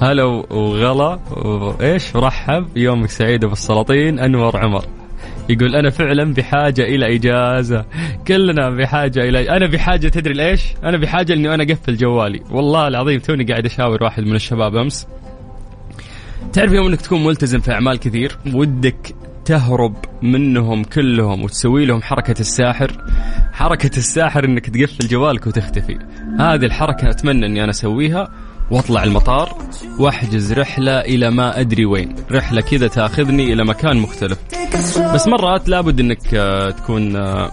هلا 0.01 0.23
وغلا 0.23 1.19
وأرحب. 1.31 2.77
يومك 2.77 3.09
سعيد 3.09 3.45
بالسلاطين 3.45 4.19
أنور 4.19 4.57
عمر. 4.57 5.00
يقول 5.49 5.75
أنا 5.75 5.89
فعلا 5.89 6.33
بحاجة 6.33 6.81
إلى 6.81 7.15
إجازة. 7.15 7.85
كلنا 8.27 8.69
بحاجة 8.69 9.19
إلى 9.19 9.49
أنا 9.49 9.67
بحاجة 9.67 10.07
تدري 10.07 10.33
ليش؟ 10.33 10.61
أنا 10.83 10.97
بحاجة 10.97 11.33
إني 11.33 11.53
أنا 11.53 11.63
أقفل 11.63 11.97
جوالي. 11.97 12.41
والله 12.51 12.87
العظيم 12.87 13.19
توني 13.19 13.43
قاعد 13.43 13.65
أشاور 13.65 14.03
واحد 14.03 14.23
من 14.23 14.35
الشباب 14.35 14.75
أمس. 14.75 15.07
تعرف 16.53 16.71
يوم 16.71 16.87
إنك 16.87 17.01
تكون 17.01 17.23
ملتزم 17.23 17.59
في 17.59 17.71
أعمال 17.71 17.99
كثير 17.99 18.37
ودك 18.53 19.15
تهرب 19.45 19.95
منهم 20.21 20.83
كلهم 20.83 21.43
وتسوي 21.43 21.85
لهم 21.85 22.01
حركة 22.01 22.39
الساحر. 22.39 22.91
حركة 23.53 23.97
الساحر 23.97 24.45
إنك 24.45 24.69
تقفل 24.69 25.07
جوالك 25.07 25.47
وتختفي. 25.47 25.99
هذه 26.39 26.65
الحركة 26.65 27.09
أتمنى 27.09 27.45
إني 27.45 27.63
أنا 27.63 27.69
أسويها. 27.69 28.31
واطلع 28.71 29.03
المطار 29.03 29.57
واحجز 29.99 30.53
رحلة 30.53 30.99
إلى 30.99 31.31
ما 31.31 31.59
أدري 31.59 31.85
وين. 31.85 32.15
رحلة 32.31 32.61
كذا 32.61 32.87
تاخذني 32.87 33.53
إلى 33.53 33.63
مكان 33.65 33.97
مختلف. 33.97 34.37
بس 35.13 35.27
مرات 35.27 35.69
لابد 35.69 35.99
إنك 35.99 36.33
آه، 36.33 36.69
تكون 36.69 37.15
آه، 37.15 37.51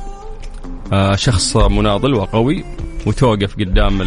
آه، 0.93 1.15
شخص 1.15 1.57
مناضل 1.57 2.15
وقوي 2.15 2.65
وتوقف 3.07 3.55
قدام 3.55 4.03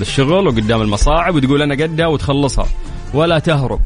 الشغل 0.00 0.46
وقدام 0.46 0.82
المصاعب 0.82 1.34
وتقول 1.34 1.62
أنا 1.62 1.74
قدها 1.74 2.06
وتخلصها 2.06 2.66
ولا 3.14 3.38
تهرب. 3.38 3.80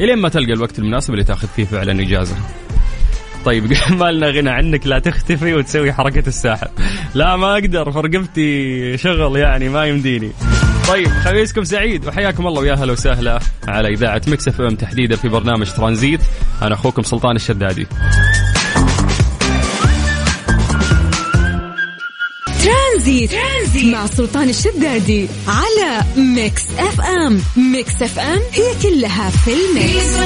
إلين 0.00 0.18
ما 0.18 0.28
تلقى 0.28 0.52
الوقت 0.52 0.78
المناسب 0.78 1.12
اللي 1.12 1.24
تاخذ 1.24 1.48
فيه 1.48 1.64
فعلا 1.64 2.02
إجازة. 2.02 2.36
طيب 3.44 3.72
ما 4.00 4.10
لنا 4.10 4.30
غنى 4.30 4.50
عنك 4.50 4.86
لا 4.86 4.98
تختفي 4.98 5.54
وتسوي 5.54 5.92
حركة 5.92 6.28
الساحر 6.28 6.68
لا 7.14 7.36
ما 7.36 7.52
أقدر 7.52 7.92
فرقبتي 7.92 8.96
شغل 8.96 9.36
يعني 9.36 9.68
ما 9.68 9.84
يمديني. 9.84 10.30
طيب 10.88 11.08
خميسكم 11.08 11.64
سعيد 11.64 12.06
وحياكم 12.06 12.46
الله 12.46 12.60
ويا 12.60 12.74
هلا 12.74 12.92
وسهلا 12.92 13.40
على 13.68 13.88
إذاعة 13.88 14.22
مكس 14.26 14.48
اف 14.48 14.60
ام 14.60 14.74
تحديدا 14.76 15.16
في 15.16 15.28
برنامج 15.28 15.70
ترانزيت. 15.72 16.20
أنا 16.62 16.74
أخوكم 16.74 17.02
سلطان 17.02 17.36
الشدادي. 17.36 17.86
ترانزيت. 22.64 23.30
ترانزيت 23.30 23.94
مع 23.94 24.06
سلطان 24.06 24.48
الشدادي 24.48 25.28
على 25.48 26.04
ميكس 26.16 26.62
اف 26.78 27.00
ام 27.00 27.42
ميكس 27.56 28.02
اف 28.02 28.18
ام 28.18 28.40
هي 28.52 28.74
كلها 28.82 29.30
في 29.30 29.50
الميكس. 29.50 30.18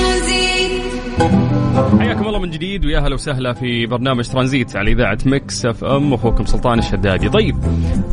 حياكم 2.23 2.35
الله 2.35 2.47
من 2.47 2.51
جديد 2.51 2.85
ويا 2.87 2.99
أهلا 2.99 3.15
وسهلا 3.15 3.53
في 3.53 3.87
برنامج 3.87 4.29
ترانزيت 4.29 4.77
على 4.77 4.93
إذاعة 4.93 5.19
مكس 5.27 5.67
أف 5.67 5.85
أم 5.85 6.15
أخوكم 6.15 6.45
سلطان 6.45 6.79
الشدادي. 6.79 7.29
طيب 7.29 7.57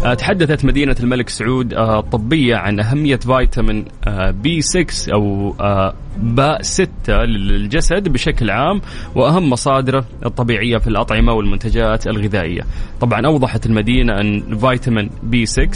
آه، 0.05 0.13
تحدثت 0.13 0.65
مدينة 0.65 0.95
الملك 0.99 1.29
سعود 1.29 1.73
آه، 1.73 1.99
الطبية 1.99 2.55
عن 2.55 2.79
أهمية 2.79 3.15
فيتامين 3.15 3.85
B6 4.31 5.13
أو 5.13 5.55
آه، 5.59 5.93
باء 6.21 6.61
6 6.61 6.89
للجسد 7.13 8.09
بشكل 8.09 8.49
عام 8.49 8.81
وأهم 9.15 9.49
مصادره 9.49 10.05
الطبيعية 10.25 10.77
في 10.77 10.88
الأطعمة 10.88 11.33
والمنتجات 11.33 12.07
الغذائية. 12.07 12.61
طبعا 13.01 13.25
أوضحت 13.25 13.65
المدينة 13.65 14.21
أن 14.21 14.57
فيتامين 14.57 15.09
B6 15.23 15.69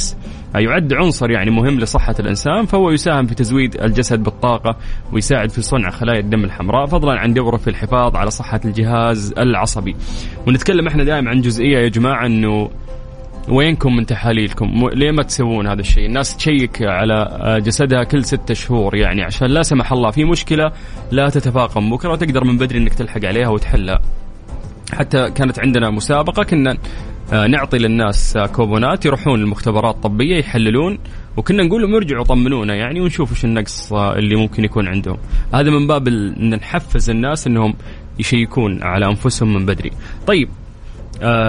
يعد 0.55 0.93
عنصر 0.93 1.31
يعني 1.31 1.51
مهم 1.51 1.79
لصحة 1.79 2.15
الإنسان 2.19 2.65
فهو 2.65 2.91
يساهم 2.91 3.27
في 3.27 3.35
تزويد 3.35 3.81
الجسد 3.81 4.23
بالطاقة 4.23 4.77
ويساعد 5.13 5.49
في 5.49 5.61
صنع 5.61 5.89
خلايا 5.89 6.19
الدم 6.19 6.43
الحمراء 6.43 6.85
فضلا 6.85 7.19
عن 7.19 7.33
دوره 7.33 7.57
في 7.57 7.69
الحفاظ 7.69 8.15
على 8.15 8.31
صحة 8.31 8.61
الجهاز 8.65 9.33
العصبي 9.37 9.95
ونتكلم 10.47 10.87
إحنا 10.87 11.03
دائما 11.03 11.29
عن 11.29 11.41
جزئية 11.41 11.77
يا 11.77 11.87
جماعة 11.87 12.25
أنه 12.25 12.69
وينكم 13.49 13.95
من 13.95 14.05
تحاليلكم؟ 14.05 14.89
ليه 14.93 15.11
ما 15.11 15.23
تسوون 15.23 15.67
هذا 15.67 15.81
الشيء؟ 15.81 16.05
الناس 16.05 16.37
تشيّك 16.37 16.81
على 16.81 17.59
جسدها 17.65 18.03
كل 18.03 18.25
ستة 18.25 18.53
شهور 18.53 18.95
يعني 18.95 19.23
عشان 19.23 19.47
لا 19.47 19.63
سمح 19.63 19.91
الله 19.91 20.11
في 20.11 20.23
مشكلة 20.23 20.71
لا 21.11 21.29
تتفاقم. 21.29 21.89
بكرة 21.89 22.15
تقدر 22.15 22.43
من 22.43 22.57
بدري 22.57 22.79
إنك 22.79 22.93
تلحق 22.93 23.25
عليها 23.25 23.49
وتحلها. 23.49 23.99
حتى 24.93 25.31
كانت 25.31 25.59
عندنا 25.59 25.89
مسابقة 25.89 26.43
كنا 26.43 26.77
آه، 27.33 27.47
نعطي 27.47 27.77
للناس 27.77 28.37
كوبونات 28.37 29.05
يروحون 29.05 29.39
المختبرات 29.39 29.95
الطبية 29.95 30.37
يحللون 30.37 30.99
وكنا 31.37 31.63
نقول 31.63 31.81
لهم 31.81 31.95
ارجعوا 31.95 32.23
طمنونا 32.23 32.75
يعني 32.75 33.01
ونشوف 33.01 33.31
إيش 33.31 33.45
النقص 33.45 33.93
اللي 33.93 34.35
ممكن 34.35 34.63
يكون 34.63 34.87
عندهم. 34.87 35.17
هذا 35.53 35.69
من 35.69 35.87
باب 35.87 36.07
إن 36.07 36.49
نحفز 36.49 37.09
الناس 37.09 37.47
إنهم 37.47 37.73
يشيكون 38.19 38.83
على 38.83 39.05
أنفسهم 39.05 39.53
من 39.53 39.65
بدري. 39.65 39.91
طيب 40.27 40.49
آه 40.49 40.62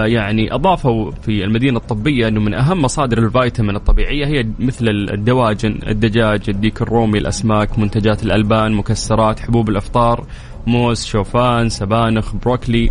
يعني 0.05 0.53
أضافوا 0.53 1.11
في 1.11 1.43
المدينة 1.43 1.77
الطبية 1.77 2.27
أنه 2.27 2.39
من 2.39 2.53
أهم 2.53 2.81
مصادر 2.81 3.17
الفيتامين 3.17 3.75
الطبيعية 3.75 4.25
هي 4.25 4.45
مثل 4.59 4.87
الدواجن، 4.89 5.79
الدجاج، 5.87 6.41
الديك 6.49 6.81
الرومي، 6.81 7.17
الأسماك، 7.17 7.79
منتجات 7.79 8.23
الألبان، 8.23 8.73
مكسرات، 8.73 9.39
حبوب 9.39 9.69
الأفطار، 9.69 10.25
موز، 10.67 11.05
شوفان، 11.05 11.69
سبانخ، 11.69 12.35
بروكلي، 12.35 12.89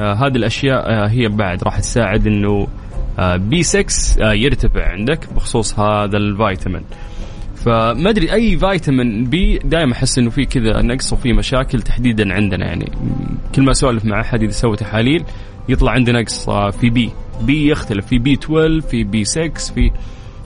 آه 0.00 0.14
هذه 0.14 0.36
الأشياء 0.36 0.90
آه 0.90 1.08
هي 1.08 1.28
بعد 1.28 1.64
راح 1.64 1.78
تساعد 1.78 2.26
إنه 2.26 2.66
آه 3.18 3.36
B6 3.36 4.22
آه 4.22 4.32
يرتفع 4.32 4.88
عندك 4.88 5.32
بخصوص 5.36 5.78
هذا 5.78 6.16
الفيتامين. 6.16 6.82
فما 7.54 8.10
أدري 8.10 8.32
أي 8.32 8.58
فيتامين 8.58 9.24
B 9.24 9.58
دائما 9.58 9.92
أحس 9.92 10.18
إنه 10.18 10.30
في 10.30 10.44
كذا 10.44 10.82
نقص 10.82 11.12
وفي 11.12 11.32
مشاكل 11.32 11.82
تحديدا 11.82 12.34
عندنا 12.34 12.66
يعني. 12.66 12.92
كل 13.54 13.62
ما 13.62 13.70
أسولف 13.70 14.04
مع 14.04 14.20
أحد 14.20 14.42
اذا 14.42 14.52
سوى 14.52 14.76
تحاليل 14.76 15.24
يطلع 15.68 15.92
عندي 15.92 16.12
نقص 16.12 16.48
آه، 16.48 16.70
في 16.70 16.90
B 16.90 17.10
B 17.40 17.68
يختلف. 17.70 18.06
في 18.06 18.18
B12 18.18 18.80
في 18.80 19.04
B6 19.04 19.48
في 19.74 19.90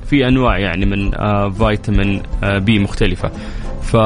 في 0.06 0.28
أنواع 0.28 0.58
يعني 0.58 0.86
من 0.86 1.14
آه 1.14 1.48
فيتامين 1.50 2.22
آه 2.44 2.58
B 2.58 2.78
مختلفة. 2.78 3.30
ف 3.82 3.96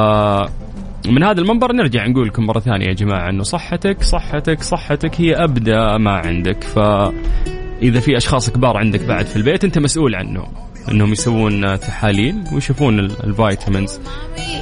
من 1.07 1.23
هذا 1.23 1.41
المنبر 1.41 1.71
نرجع 1.73 2.07
نقول 2.07 2.27
لكم 2.27 2.45
مرة 2.45 2.59
ثانية 2.59 2.85
يا 2.87 2.93
جماعة 2.93 3.29
أنه 3.29 3.43
صحتك 3.43 4.03
صحتك 4.03 4.63
صحتك 4.63 5.21
هي 5.21 5.35
أبدأ 5.35 5.97
ما 5.97 6.11
عندك. 6.11 6.63
فإذا 6.63 7.99
في 7.99 8.17
أشخاص 8.17 8.49
كبار 8.49 8.77
عندك 8.77 9.05
بعد 9.05 9.25
في 9.25 9.35
البيت 9.35 9.63
أنت 9.63 9.79
مسؤول 9.79 10.15
عنه 10.15 10.43
أنهم 10.91 11.11
يسوون 11.11 11.79
تحاليل 11.79 12.35
ويشوفون 12.53 12.99
الفيتامينز 12.99 13.99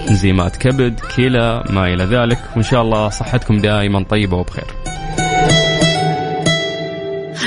إنزيمات 0.09 0.57
كبد 0.57 0.99
كلى 1.17 1.63
ما 1.69 1.87
إلى 1.93 2.03
ذلك. 2.03 2.39
وإن 2.55 2.63
شاء 2.63 2.81
الله 2.81 3.09
صحتكم 3.09 3.57
دائما 3.57 4.03
طيبة 4.03 4.37
وبخير. 4.37 4.94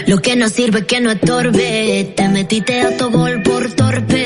Lo 0.09 0.17
que 0.23 0.37
no 0.37 0.49
sirve 0.49 0.87
que 0.87 1.03
no 1.03 1.11
estorbe, 1.11 2.15
te 2.17 2.29
metiste 2.31 2.81
a 2.81 2.97
tu 2.97 3.11
gol 3.11 3.43
por 3.43 3.71
torpe. 3.73 4.25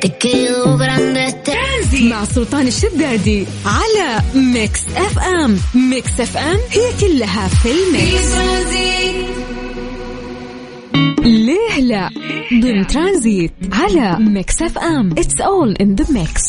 Te 0.00 0.08
quedó 0.16 0.78
grande 0.78 1.26
este 1.26 1.56
مع 2.02 2.24
سلطان 2.24 2.66
الشدادي 2.66 3.46
على 3.66 4.22
ميكس 4.34 4.80
اف 4.96 5.18
ام 5.18 5.58
ميكس 5.74 6.20
اف 6.20 6.36
ام 6.36 6.58
هي 6.70 6.92
كلها 7.00 7.48
في 7.48 7.68
الميكس. 7.70 8.30
ليه 11.22 11.80
لا؟ 11.80 12.10
ضمن 12.60 12.86
ترانزيت 12.86 13.52
على 13.72 14.16
ميكس 14.20 14.62
اف 14.62 14.78
ام 14.78 15.10
اتس 15.18 15.40
اول 15.40 15.76
ان 15.80 15.94
ذا 15.94 16.06
ميكس 16.10 16.42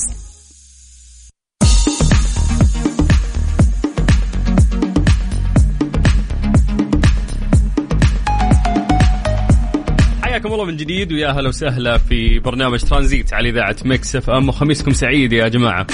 حياكم 10.41 10.53
الله 10.53 10.65
من 10.65 10.77
جديد 10.77 11.13
ويا 11.13 11.31
هلا 11.31 11.49
وسهلا 11.49 11.97
في 11.97 12.39
برنامج 12.39 12.79
ترانزيت 12.79 13.33
على 13.33 13.49
إذاعة 13.49 13.75
مكس 13.85 14.15
إف 14.15 14.29
إم 14.29 14.49
وخميسكم 14.49 14.91
سعيد 14.91 15.33
يا 15.33 15.47
جماعة. 15.47 15.87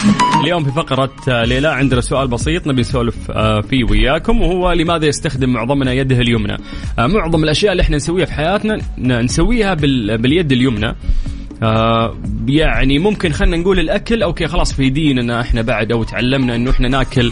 اليوم 0.43 0.63
في 0.63 0.71
فقرة 0.71 1.43
ليه 1.43 1.61
لا 1.61 1.67
عندنا 1.67 2.01
سؤال 2.01 2.27
بسيط 2.27 2.67
نبي 2.67 2.81
نسولف 2.81 3.31
آه، 3.31 3.61
فيه 3.61 3.83
وياكم 3.83 4.41
وهو 4.41 4.71
لماذا 4.71 5.05
يستخدم 5.05 5.49
معظمنا 5.49 5.93
يده 5.93 6.21
اليمنى؟ 6.21 6.57
آه، 6.99 7.07
معظم 7.07 7.43
الأشياء 7.43 7.71
اللي 7.71 7.83
إحنا 7.83 7.95
نسويها 7.95 8.25
في 8.25 8.33
حياتنا 8.33 8.81
نسويها 8.97 9.73
باليد 9.73 10.51
اليمنى. 10.51 10.95
آه 11.63 12.17
يعني 12.47 12.99
ممكن 12.99 13.31
خلينا 13.31 13.57
نقول 13.57 13.79
الأكل 13.79 14.23
أوكي 14.23 14.47
خلاص 14.47 14.73
في 14.73 14.89
ديننا 14.89 15.41
إحنا 15.41 15.61
بعد 15.61 15.91
أو 15.91 16.03
تعلمنا 16.03 16.55
إنه 16.55 16.71
إحنا 16.71 16.87
ناكل 16.87 17.31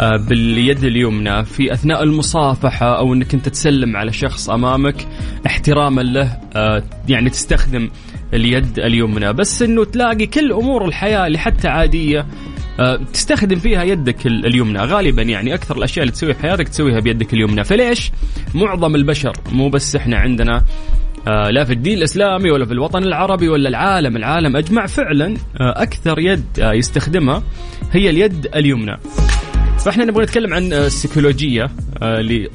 باليد 0.00 0.84
اليمنى. 0.84 1.44
في 1.44 1.72
أثناء 1.72 2.02
المصافحة 2.02 2.98
أو 2.98 3.14
إنك 3.14 3.34
أنت 3.34 3.48
تسلم 3.48 3.96
على 3.96 4.12
شخص 4.12 4.50
أمامك 4.50 5.06
احتراما 5.46 6.00
له 6.00 6.38
آه 6.54 6.82
يعني 7.08 7.30
تستخدم 7.30 7.90
اليد 8.34 8.78
اليمنى. 8.78 9.32
بس 9.32 9.62
إنه 9.62 9.84
تلاقي 9.84 10.26
كل 10.26 10.52
أمور 10.52 10.84
الحياة 10.84 11.26
اللي 11.26 11.38
حتى 11.38 11.68
عادية 11.68 12.26
آه، 12.80 12.96
تستخدم 13.12 13.58
فيها 13.58 13.82
يدك 13.82 14.26
اليمنى. 14.26 14.78
غالبا 14.78 15.22
يعني 15.22 15.54
أكثر 15.54 15.76
الأشياء 15.76 16.02
اللي 16.02 16.12
تسويها 16.12 16.34
في 16.34 16.42
حياتك 16.42 16.68
تسويها 16.68 17.00
بيدك 17.00 17.34
اليمنى. 17.34 17.64
فليش؟ 17.64 18.10
معظم 18.54 18.94
البشر 18.94 19.32
مو 19.52 19.68
بس 19.68 19.96
إحنا 19.96 20.16
عندنا 20.16 20.64
آه 21.28 21.50
لا 21.50 21.64
في 21.64 21.72
الدين 21.72 21.98
الإسلامي 21.98 22.50
ولا 22.50 22.66
في 22.66 22.72
الوطن 22.72 23.02
العربي 23.02 23.48
ولا 23.48 23.68
العالم 23.68 24.16
العالم 24.16 24.56
أجمع 24.56 24.86
فعلا 24.86 25.34
آه 25.60 25.82
أكثر 25.82 26.18
يد 26.18 26.44
آه 26.60 26.72
يستخدمها 26.72 27.42
هي 27.92 28.10
اليد 28.10 28.46
اليمنى. 28.56 28.96
فاحنا 29.84 30.04
نبغى 30.04 30.24
نتكلم 30.24 30.54
عن 30.54 30.72
آه، 30.72 30.86
السيكولوجية 30.86 31.62
آه، 31.62 31.68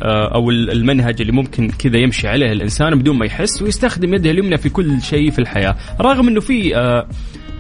آه، 0.03 0.34
أو 0.36 0.51
المنهج 0.51 1.22
اللي 1.22 1.34
ممكن 1.34 1.70
كذا 1.70 1.98
يمشي 1.98 2.27
عليه 2.27 2.51
الإنسان 2.51 2.96
بدون 2.96 3.17
ما 3.17 3.25
يحس 3.25 3.62
ويستخدم 3.62 4.13
يده 4.13 4.32
اليمنى 4.32 4.58
في 4.58 4.70
كل 4.70 5.01
شيء 5.01 5.32
في 5.32 5.39
الحياة. 5.39 5.75
رغم 6.01 6.27
إنه 6.27 6.39
في 6.39 6.75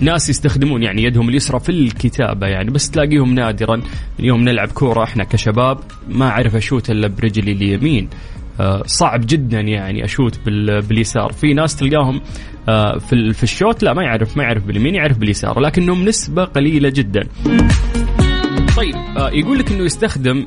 ناس 0.01 0.29
يستخدمون 0.29 0.83
يعني 0.83 1.03
يدهم 1.03 1.29
اليسرى 1.29 1.59
في 1.59 1.69
الكتابة 1.69 2.47
يعني 2.47 2.71
بس 2.71 2.91
تلاقيهم 2.91 3.33
نادرا. 3.33 3.81
اليوم 4.19 4.41
نلعب 4.41 4.67
كورة 4.67 5.03
إحنا 5.03 5.23
كشباب 5.23 5.79
ما 6.09 6.27
أعرف 6.27 6.55
أشوت 6.55 6.89
إلا 6.89 7.07
برجلي 7.07 7.51
اليمين. 7.51 8.09
صعب 8.85 9.21
جدا 9.27 9.59
يعني 9.59 10.05
أشوت 10.05 10.39
باليسار. 10.89 11.33
في 11.33 11.53
ناس 11.53 11.75
تلقاهم 11.75 12.21
في 12.99 13.33
في 13.33 13.43
الشوت 13.43 13.83
لا 13.83 13.93
ما 13.93 14.03
يعرف 14.03 14.37
ما 14.37 14.43
يعرف 14.43 14.63
باليمين 14.63 14.95
يعرف 14.95 15.17
باليسار 15.17 15.59
لكنهم 15.59 16.05
نسبة 16.05 16.43
قليلة 16.43 16.89
جدا. 16.89 17.27
طيب 18.77 18.95
آه، 18.95 19.29
يقول 19.29 19.59
لك 19.59 19.71
إنه 19.71 19.83
يستخدم 19.83 20.45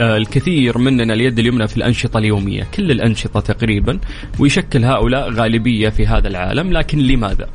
الكثير 0.00 0.78
مننا 0.78 1.14
اليد 1.14 1.38
اليمنى 1.38 1.68
في 1.68 1.76
الأنشطة 1.76 2.18
اليومية، 2.18 2.66
كل 2.74 2.90
الأنشطة 2.90 3.40
تقريبا 3.40 3.98
ويشكل 4.38 4.84
هؤلاء 4.84 5.30
غالبية 5.30 5.88
في 5.88 6.06
هذا 6.06 6.28
العالم، 6.28 6.72
لكن 6.72 6.98
لماذا؟ 6.98 7.48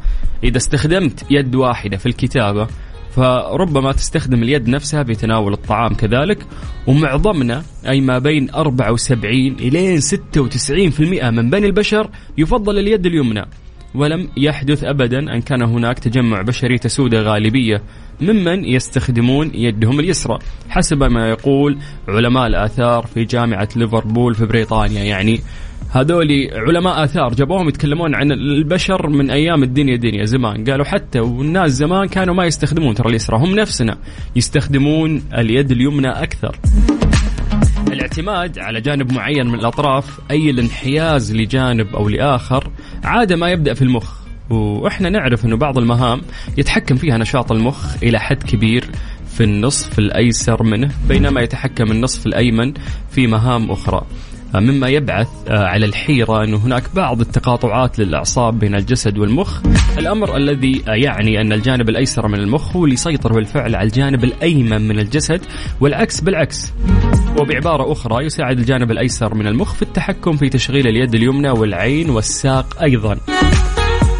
إذا 0.43 0.57
استخدمت 0.57 1.25
يد 1.31 1.55
واحدة 1.55 1.97
في 1.97 2.05
الكتابة 2.05 2.67
فربما 3.15 3.91
تستخدم 3.91 4.43
اليد 4.43 4.67
نفسها 4.67 5.03
في 5.03 5.15
تناول 5.15 5.53
الطعام 5.53 5.93
كذلك 5.93 6.45
ومعظمنا 6.87 7.63
أي 7.87 8.01
ما 8.01 8.19
بين 8.19 8.49
74 8.49 9.31
إلى 9.59 10.01
96% 10.01 11.01
من 11.29 11.49
بني 11.49 11.65
البشر 11.65 12.09
يفضل 12.37 12.79
اليد 12.79 13.05
اليمنى 13.05 13.45
ولم 13.95 14.29
يحدث 14.37 14.83
أبدا 14.83 15.19
أن 15.19 15.41
كان 15.41 15.61
هناك 15.61 15.99
تجمع 15.99 16.41
بشري 16.41 16.77
تسود 16.77 17.15
غالبية 17.15 17.81
ممن 18.21 18.65
يستخدمون 18.65 19.51
يدهم 19.53 19.99
اليسرى. 19.99 20.39
حسب 20.69 21.03
ما 21.03 21.29
يقول 21.29 21.77
علماء 22.07 22.47
الآثار 22.47 23.05
في 23.13 23.23
جامعة 23.23 23.69
ليفربول 23.75 24.35
في 24.35 24.45
بريطانيا 24.45 25.03
يعني 25.03 25.39
هذول 25.91 26.27
علماء 26.53 27.03
آثار 27.03 27.33
جابوهم 27.33 27.69
يتكلمون 27.69 28.15
عن 28.15 28.31
البشر 28.31 29.09
من 29.09 29.29
أيام 29.31 29.63
الدنيا 29.63 29.95
دنيا 29.95 30.25
زمان. 30.25 30.63
قالوا 30.63 30.85
حتى 30.85 31.19
والناس 31.19 31.71
زمان 31.71 32.07
كانوا 32.07 32.35
ما 32.35 32.45
يستخدمون 32.45 32.95
ترى 32.95 33.09
اليسرى 33.09 33.37
هم 33.37 33.55
نفسنا 33.55 33.97
يستخدمون 34.35 35.23
اليد 35.33 35.71
اليمنى 35.71 36.09
أكثر. 36.09 36.59
الاعتماد 37.93 38.59
على 38.59 38.81
جانب 38.81 39.11
معين 39.13 39.47
من 39.47 39.59
الأطراف 39.59 40.19
أي 40.31 40.49
الانحياز 40.49 41.35
لجانب 41.35 41.95
أو 41.95 42.09
لآخر 42.09 42.71
عادة 43.03 43.35
ما 43.35 43.49
يبدأ 43.49 43.73
في 43.73 43.81
المخ. 43.81 44.17
وإحنا 44.49 45.09
نعرف 45.09 45.45
إنه 45.45 45.57
بعض 45.57 45.77
المهام 45.77 46.21
يتحكم 46.57 46.95
فيها 46.95 47.17
نشاط 47.17 47.51
المخ 47.51 48.03
إلى 48.03 48.19
حد 48.19 48.43
كبير 48.43 48.85
في 49.37 49.43
النصف 49.43 49.99
الأيسر 49.99 50.63
منه 50.63 50.91
بينما 51.07 51.41
يتحكم 51.41 51.91
النصف 51.91 52.25
الأيمن 52.25 52.73
في 53.11 53.27
مهام 53.27 53.71
أخرى. 53.71 54.01
مما 54.55 54.87
يبعث 54.87 55.27
آه، 55.47 55.65
على 55.65 55.85
الحيرة 55.85 56.43
أن 56.43 56.53
هناك 56.53 56.83
بعض 56.95 57.21
التقاطعات 57.21 57.99
للأعصاب 57.99 58.59
بين 58.59 58.75
الجسد 58.75 59.17
والمخ. 59.17 59.61
الأمر 59.97 60.37
الذي 60.37 60.83
آه، 60.87 60.91
يعني 60.91 61.41
أن 61.41 61.53
الجانب 61.53 61.89
الأيسر 61.89 62.27
من 62.27 62.39
المخ 62.39 62.75
هو 62.75 62.83
اللي 62.83 62.93
يسيطر 62.93 63.33
بالفعل 63.33 63.75
على 63.75 63.87
الجانب 63.87 64.23
الأيمن 64.23 64.87
من 64.87 64.99
الجسد 64.99 65.41
والعكس 65.79 66.21
بالعكس. 66.21 66.73
وبعبارة 67.39 67.91
أخرى 67.91 68.25
يساعد 68.25 68.59
الجانب 68.59 68.91
الأيسر 68.91 69.35
من 69.35 69.47
المخ 69.47 69.73
في 69.73 69.81
التحكم 69.81 70.37
في 70.37 70.49
تشغيل 70.49 70.87
اليد 70.87 71.15
اليمنى 71.15 71.49
والعين 71.49 72.09
والساق 72.09 72.81
أيضا. 72.81 73.17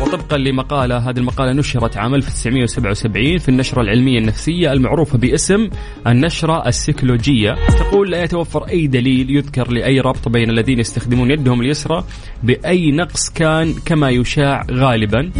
وطبقا 0.02 0.38
لمقالة 0.38 0.98
هذه 0.98 1.18
المقالة 1.18 1.52
نشرت 1.52 1.98
عام 1.98 2.16
1977 2.16 3.38
في 3.38 3.50
النشرة 3.50 3.82
العلمية 3.82 4.20
النفسية 4.20 4.74
المعروفة 4.74 5.18
باسم 5.18 5.70
النشرة 6.08 6.68
السيكولوجية. 6.68 7.56
تقول 7.80 8.12
لا 8.12 8.24
يتوفر 8.24 8.68
أي 8.70 8.88
دليل 8.88 9.36
يذكر 9.36 9.72
لأي 9.72 10.00
ربط 10.00 10.30
بين 10.30 10.50
الذين 10.50 10.80
يستخدمون 10.80 11.32
يدهم 11.32 11.62
اليسرى 11.62 12.04
بأي 12.44 12.92
نقص 12.92 13.30
كان 13.30 13.74
كما 13.86 14.10
يشاع 14.10 14.66
غالبا. 14.72 15.32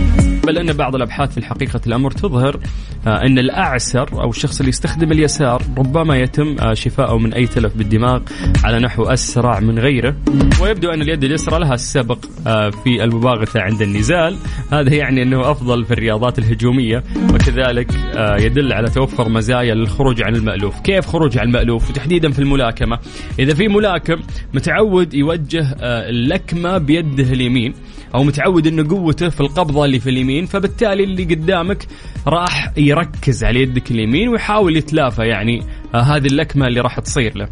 بل 0.44 0.58
أن 0.58 0.74
بعض 0.74 0.96
الأبحاث 0.96 1.34
في 1.34 1.46
حقيقة 1.46 1.82
الأمر 1.88 2.12
تظهر 2.12 2.60
آه، 3.08 3.22
أن 3.26 3.40
الأعسر 3.40 4.22
أو 4.22 4.30
الشخص 4.30 4.60
اللي 4.60 4.70
يستخدم 4.70 5.12
اليسار 5.12 5.62
ربما 5.78 6.18
يتم 6.18 6.56
آه، 6.60 6.74
شفاءه 6.74 7.18
من 7.18 7.34
أي 7.34 7.48
تلف 7.48 7.78
بالدماغ 7.78 8.22
على 8.64 8.80
نحو 8.80 9.04
أسرع 9.04 9.60
من 9.60 9.80
غيره. 9.80 10.16
ويبدو 10.62 10.90
أن 10.90 11.02
اليد 11.02 11.24
اليسرى 11.24 11.60
لها 11.60 11.74
السبق 11.74 12.26
آه، 12.48 12.70
في 12.70 13.04
المباغتة 13.04 13.62
عند 13.62 13.82
النزال. 13.82 14.38
هذا 14.72 14.94
يعني 14.94 15.24
أنه 15.24 15.52
أفضل 15.52 15.86
في 15.86 15.92
الرياضات 15.92 16.40
الهجومية 16.40 17.04
وكذلك 17.34 17.88
يدل 18.40 18.74
على 18.74 18.90
توفر 18.90 19.30
مزايا 19.30 19.76
للخروج 19.76 20.24
عن 20.24 20.36
المألوف. 20.36 20.80
كيف 20.80 21.06
خروج 21.06 21.38
عن 21.38 21.48
المألوف؟ 21.48 21.90
وتحديدا 21.90 22.32
في 22.32 22.40
الملاكمة. 22.40 23.00
إذا 23.40 23.54
في 23.54 23.68
ملاكم 23.68 24.16
متعود 24.54 25.14
يوجه 25.14 25.76
اللكمة 25.82 26.78
بيده 26.78 27.34
اليمين 27.34 27.74
أو 28.16 28.24
متعود 28.24 28.68
انه 28.68 28.90
قوته 28.90 29.30
في 29.30 29.42
القبضة 29.42 29.86
اللي 29.86 30.00
في 30.00 30.10
اليمين 30.10 30.27
فبالتالي 30.46 31.04
اللي 31.04 31.24
قدامك 31.24 31.88
راح 32.28 32.72
يركز 32.78 33.44
على 33.44 33.62
يدك 33.62 33.92
اليمين 33.92 34.30
ويحاول 34.30 34.78
يتلافى 34.78 35.22
يعني 35.22 35.64
آه 35.96 36.02
هذه 36.02 36.28
اللكمة 36.28 36.68
اللي 36.68 36.80
راح 36.80 37.00
تصير 37.00 37.38
له. 37.38 37.48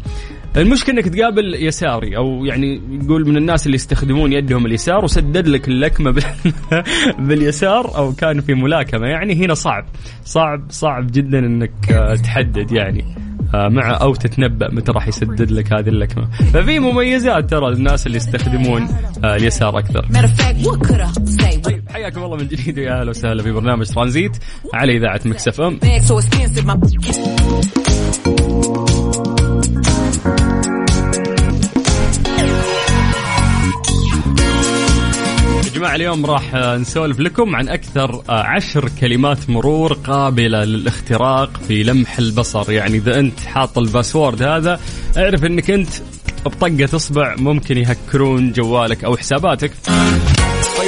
المشكلة 0.56 0.94
إنك 0.94 1.08
تقابل 1.08 1.54
يساري 1.54 2.16
أو 2.16 2.44
يعني 2.44 2.80
يقول 3.02 3.28
من 3.28 3.36
الناس 3.36 3.66
اللي 3.66 3.74
يستخدمون 3.74 4.32
يدهم 4.32 4.66
اليسار 4.66 5.04
وسدد 5.04 5.48
لك 5.48 5.68
اللكمة 5.68 6.10
باليسار 7.18 7.96
أو 7.96 8.12
كان 8.12 8.40
في 8.40 8.54
ملاكمة. 8.54 9.06
يعني 9.06 9.34
هنا 9.34 9.54
صعب 9.54 9.84
صعب 10.24 10.70
صعب 10.70 11.06
جدا 11.12 11.38
إنك 11.38 11.92
آه، 11.92 12.14
تحدد 12.14 12.72
يعني 12.72 13.04
آه، 13.54 13.68
مع 13.68 14.00
أو 14.00 14.14
تتنبأ 14.14 14.70
متى 14.70 14.92
راح 14.92 15.08
يسدد 15.08 15.50
لك 15.50 15.72
هذه 15.72 15.88
اللكمة. 15.88 16.24
ففي 16.52 16.78
مميزات 16.78 17.50
ترى 17.50 17.70
للناس 17.70 18.06
اللي 18.06 18.16
يستخدمون 18.16 18.88
اليسار 19.24 19.78
أكثر. 19.78 20.06
حياكم 21.96 22.22
الله 22.22 22.36
من 22.36 22.48
جديد 22.48 22.78
ويا 22.78 23.00
أهلا 23.00 23.10
وسهلا 23.10 23.42
في 23.42 23.52
برنامج 23.52 23.86
ترانزيت 23.86 24.36
على 24.74 24.96
إذاعة 24.96 25.20
ميكس 25.24 25.53
اف 25.53 25.60
إم. 25.60 25.78
جماعة 35.74 35.94
اليوم 35.94 36.26
راح 36.26 36.54
نسولف 36.54 37.20
لكم 37.20 37.56
عن 37.56 37.68
أكثر 37.68 38.22
عشر 38.28 38.90
كلمات 39.00 39.50
مرور 39.50 39.92
قابلة 39.92 40.64
للاختراق 40.64 41.56
في 41.68 41.82
لمح 41.82 42.18
البصر. 42.18 42.72
يعني 42.72 42.96
إذا 42.96 43.18
أنت 43.18 43.40
حاط 43.40 43.78
ال 43.78 43.85
password 43.85 44.42
هذا 44.42 44.80
أعرف 45.16 45.44
أنك 45.44 45.70
أنت 45.70 45.88
بطقة 46.44 46.96
إصبع 46.96 47.34
ممكن 47.38 47.76
يهكرون 47.76 48.52
جوالك 48.52 49.04
أو 49.04 49.16
حساباتك. 49.16 49.72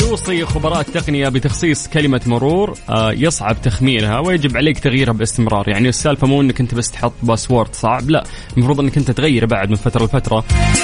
فيوصي 0.09 0.45
خبراء 0.45 0.81
التقنية 0.81 1.29
بتخصيص 1.29 1.89
كلمة 1.89 2.21
مرور 2.27 2.79
آه، 2.89 3.13
يصعب 3.13 3.63
تخمينها 3.63 4.19
ويجب 4.19 4.57
عليك 4.57 4.79
تغييرها 4.79 5.13
باستمرار. 5.13 5.69
يعني 5.69 5.89
السالفة 5.89 6.27
مو 6.27 6.41
إنك 6.41 6.61
أنت 6.61 6.75
بس 6.75 6.91
تحط 6.91 7.13
باسورد 7.23 7.75
صعب 7.75 8.11
لا. 8.11 8.25
المفروض 8.57 8.81
إنك 8.81 8.97
أنت 8.97 9.11
تغيره 9.11 9.47
بعد 9.47 9.71
من 9.71 9.77
فترة 9.77 10.05
لفترة. 10.05 10.41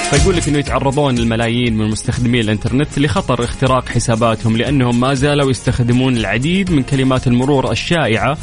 فيقول 0.09 0.35
لك 0.35 0.47
إنه 0.47 0.57
يتعرضون 0.57 1.17
الملايين 1.17 1.77
من 1.77 1.87
مستخدمي 1.87 2.41
الإنترنت 2.41 2.99
لخطر 2.99 3.43
اختراق 3.43 3.89
حساباتهم 3.89 4.57
لأنهم 4.57 4.99
ما 4.99 5.13
زالوا 5.13 5.49
يستخدمون 5.49 6.17
العديد 6.17 6.71
من 6.71 6.83
كلمات 6.83 7.27
المرور 7.27 7.71
الشائعة. 7.71 8.37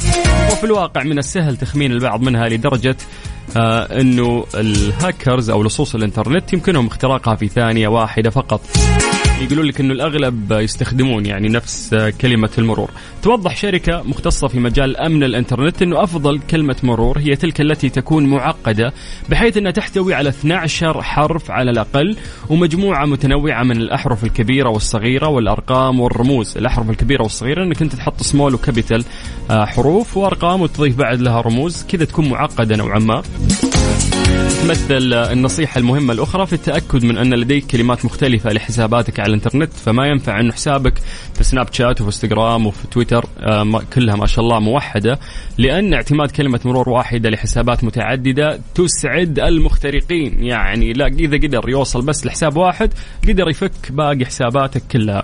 وفي 0.51 0.63
الواقع 0.63 1.03
من 1.03 1.17
السهل 1.17 1.57
تخمين 1.57 1.91
البعض 1.91 2.21
منها 2.21 2.49
لدرجة 2.49 2.97
آه 3.57 4.01
إنه 4.01 4.45
الهاكرز 4.55 5.49
أو 5.49 5.63
لصوص 5.63 5.95
الإنترنت 5.95 6.53
يمكنهم 6.53 6.87
اختراقها 6.87 7.35
في 7.35 7.47
ثانية 7.47 7.87
واحدة 7.87 8.29
فقط. 8.29 8.61
يقولون 9.41 9.65
لك 9.65 9.79
إنه 9.79 9.93
الأغلب 9.93 10.51
يستخدمون 10.51 11.25
يعني 11.25 11.49
نفس 11.49 11.95
كلمة 12.21 12.49
المرور. 12.57 12.89
توضح 13.21 13.57
شركة 13.57 14.01
مختصة 14.05 14.47
في 14.47 14.59
مجال 14.59 14.97
أمن 14.97 15.23
الإنترنت 15.23 15.81
إنه 15.81 16.03
أفضل 16.03 16.39
كلمة 16.39 16.75
مرور 16.83 17.19
هي 17.19 17.35
تلك 17.35 17.61
التي 17.61 17.89
تكون 17.89 18.25
معقدة 18.25 18.93
بحيث 19.29 19.57
إنها 19.57 19.71
تحتوي 19.71 20.13
على 20.13 20.29
12 20.29 21.01
حرف 21.01 21.51
على 21.51 21.71
الأقل 21.71 22.17
ومجموعة 22.49 23.05
متنوعة 23.05 23.63
من 23.63 23.77
الأحرف 23.77 24.23
الكبيرة 24.23 24.69
والصغيرة 24.69 25.27
والأرقام 25.27 25.99
والرموز، 25.99 26.57
الأحرف 26.57 26.89
الكبيرة 26.89 27.23
والصغيرة 27.23 27.63
إنك 27.63 27.81
أنت 27.81 27.95
تحط 27.95 28.23
small 28.23 28.53
و 28.53 28.60
capital 28.60 29.05
حروف 29.49 30.17
وأرقام 30.17 30.61
وتضيف 30.61 30.95
بعد 30.95 31.21
لها 31.21 31.41
رموز 31.41 31.83
كذا 31.83 32.05
تكون 32.05 32.29
معقدة 32.29 32.75
نوعا 32.75 32.99
ما. 32.99 33.23
تمثل 34.63 35.13
النصيحة 35.13 35.79
المهمة 35.79 36.13
الأخرى 36.13 36.45
في 36.45 36.53
التأكد 36.53 37.05
من 37.05 37.17
أن 37.17 37.33
لديك 37.33 37.65
كلمات 37.65 38.05
مختلفة 38.05 38.49
لحساباتك 38.53 39.19
على 39.19 39.29
الإنترنت 39.29 39.73
فما 39.73 40.07
ينفع 40.07 40.39
أن 40.39 40.53
حسابك 40.53 40.93
في 41.33 41.43
سناب 41.43 41.73
شات 41.73 42.01
وفي 42.01 42.07
إنستغرام 42.07 42.67
وفي 42.67 42.87
تويتر 42.87 43.25
آه، 43.39 43.81
كلها 43.93 44.15
ما 44.15 44.27
شاء 44.27 44.45
الله 44.45 44.59
موحدة 44.59 45.19
لأن 45.57 45.93
اعتماد 45.93 46.31
كلمة 46.31 46.59
مرور 46.65 46.89
واحدة 46.89 47.29
لحسابات 47.29 47.83
متعددة 47.83 48.59
تسعد 48.75 49.39
المخترقين. 49.39 50.43
يعني 50.43 50.93
لا 50.93 51.07
إذا 51.07 51.37
قدر 51.37 51.69
يوصل 51.69 52.05
بس 52.05 52.25
لحساب 52.25 52.57
واحد 52.57 52.93
قدر 53.27 53.49
يفك 53.49 53.91
باقي 53.91 54.25
حساباتك 54.25 54.83
كلها. 54.91 55.23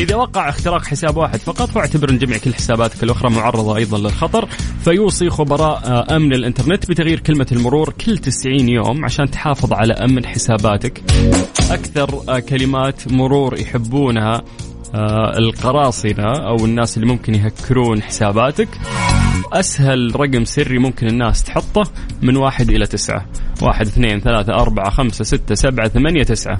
إذا 0.00 0.16
وقع 0.16 0.48
اختراق 0.48 0.84
حساب 0.84 1.16
واحد 1.16 1.38
فقط 1.38 1.68
فاعتبر 1.70 2.10
أن 2.10 2.18
جميع 2.18 2.38
كل 2.38 2.54
حساباتك 2.54 3.02
الأخرى 3.02 3.30
معرضة 3.30 3.76
أيضا 3.76 3.98
للخطر 3.98 4.48
فيوصي 4.84 5.30
خبراء 5.30 5.82
آه، 5.84 6.16
أمن 6.16 6.34
الإنترنت 6.34 6.90
بتغيير 6.90 7.20
كلمة 7.20 7.46
المرور 7.52 7.92
كل 8.06 8.18
90 8.18 8.68
يوم 8.68 9.04
عشان 9.04 9.30
تحافظ 9.30 9.72
على 9.72 9.92
أمن 9.92 10.26
حساباتك. 10.26 11.02
أكثر 11.70 12.22
آه، 12.28 12.38
كلمات 12.38 13.12
مرور 13.12 13.58
يحبونها 13.58 14.42
آه، 14.94 15.38
القراصنة 15.38 16.48
أو 16.48 16.64
الناس 16.64 16.96
اللي 16.96 17.08
ممكن 17.08 17.34
يهكرون 17.34 18.02
حساباتك. 18.02 18.68
أسهل 19.52 20.20
رقم 20.20 20.44
سري 20.44 20.78
ممكن 20.78 21.06
الناس 21.06 21.44
تحطه 21.44 21.82
من 22.22 22.36
واحد 22.36 22.70
إلى 22.70 22.86
تسعة. 22.86 23.26
واحد 23.62 23.86
اثنين 23.86 24.20
ثلاثة 24.20 24.54
أربعة 24.54 24.90
خمسة 24.90 25.24
ستة 25.24 25.54
سبعة 25.54 25.88
ثمانية 25.88 26.22
تسعة. 26.22 26.58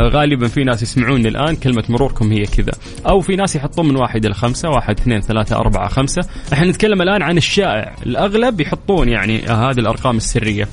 غالبا 0.00 0.48
في 0.48 0.64
ناس 0.64 0.82
يسمعوني 0.82 1.28
الآن 1.28 1.56
كلمة 1.56 1.84
مروركم 1.88 2.32
هي 2.32 2.44
كذا. 2.44 2.72
أو 3.06 3.20
في 3.20 3.36
ناس 3.36 3.56
يحطون 3.56 3.88
من 3.88 3.96
واحد 3.96 4.24
إلى 4.24 4.34
خمسة 4.34 4.68
واحد 4.68 5.00
اثنين 5.00 5.20
ثلاثة 5.20 5.56
أربعة 5.56 5.88
خمسة. 5.88 6.22
إحنا 6.52 6.66
نتكلم 6.66 7.02
الآن 7.02 7.22
عن 7.22 7.36
الشائع. 7.36 7.96
الأغلب 8.06 8.60
يحطون 8.60 9.08
يعني 9.08 9.42
هذه 9.42 9.78
الأرقام 9.78 10.16
السرية. 10.16 10.68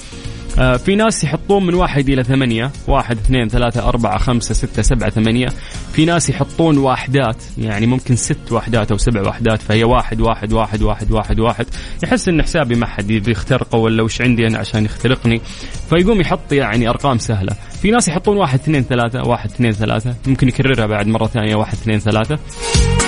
في 0.62 0.96
ناس 0.96 1.24
يحطون 1.24 1.66
من 1.66 1.74
واحد 1.74 2.10
إلى 2.10 2.24
ثمانية. 2.24 2.72
واحد 2.88 3.18
اثنين 3.18 3.48
ثلاثة 3.48 3.88
أربعة 3.88 4.18
خمسة 4.18 4.54
ستة 4.54 4.82
سبعة 4.82 5.10
ثمانية. 5.10 5.48
في 5.94 6.06
ناس 6.06 6.30
يحطون 6.30 6.78
واحدات 6.78 7.44
يعني 7.58 7.86
ممكن 7.86 8.16
ست 8.16 8.52
وحدات 8.52 8.92
أو 8.92 8.98
سبع 8.98 9.22
وحدات 9.22 9.62
فهي 9.62 9.84
واحد 9.84 10.22
واحد 10.22 10.54
واحد 10.54 10.82
واحد 10.82 11.12
واحد 11.12 11.40
واحد. 11.40 11.66
يحس 12.04 12.28
إن 12.28 12.44
حسابي 12.44 12.76
ما 12.76 12.86
حد 12.86 13.12
يبي 13.12 13.32
يخترقه 13.32 13.78
ولا 13.78 14.04
وش 14.04 14.22
عندي 14.22 14.48
أنا 14.48 14.58
عشان 14.58 14.86
يخترقني. 14.86 15.42
فيقوم 15.90 16.22
يحط 16.22 16.52
يعني 16.52 16.90
أرقام 16.90 17.18
سهلة. 17.18 17.56
في 17.82 17.92
ناس 17.92 18.08
يحطون 18.08 18.38
واحد 18.38 18.60
اثنين 18.60 18.84
ثلاثة 18.84 19.30
واحد 19.30 19.50
اثنين 19.50 19.72
ثلاثة. 19.72 20.16
ممكن 20.28 20.48
يكررها 20.48 20.86
بعد 20.86 21.08
مرة 21.08 21.28
ثانية 21.28 21.56
واحد 21.56 21.74
اثنين 21.74 22.00
ثلاثة. 22.00 22.36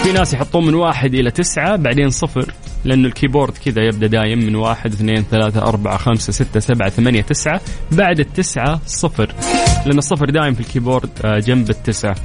في 0.03 0.11
ناس 0.11 0.33
يحطون 0.33 0.65
من 0.65 0.73
واحد 0.73 1.13
إلى 1.13 1.31
تسعة 1.31 1.75
بعدين 1.75 2.09
صفر 2.09 2.53
لأنه 2.85 3.07
ال 3.07 3.12
keyboard 3.12 3.53
كذا 3.65 3.83
يبدأ 3.83 4.07
دايم 4.07 4.39
من 4.39 4.55
واحد 4.55 4.93
اثنين 4.93 5.23
ثلاثة 5.31 5.61
أربعة 5.61 5.97
خمسة 5.97 6.33
ستة 6.33 6.59
سبعة 6.59 6.89
ثمانية 6.89 7.21
تسعة. 7.21 7.61
بعد 7.91 8.19
التسعة 8.19 8.81
صفر 8.85 9.31
لأن 9.85 9.97
الصفر 9.97 10.29
دايم 10.29 10.53
في 10.53 10.59
ال 10.59 10.65
keyboard 10.65 11.09
آه، 11.25 11.39
جنب 11.39 11.69
التسعة. 11.69 12.15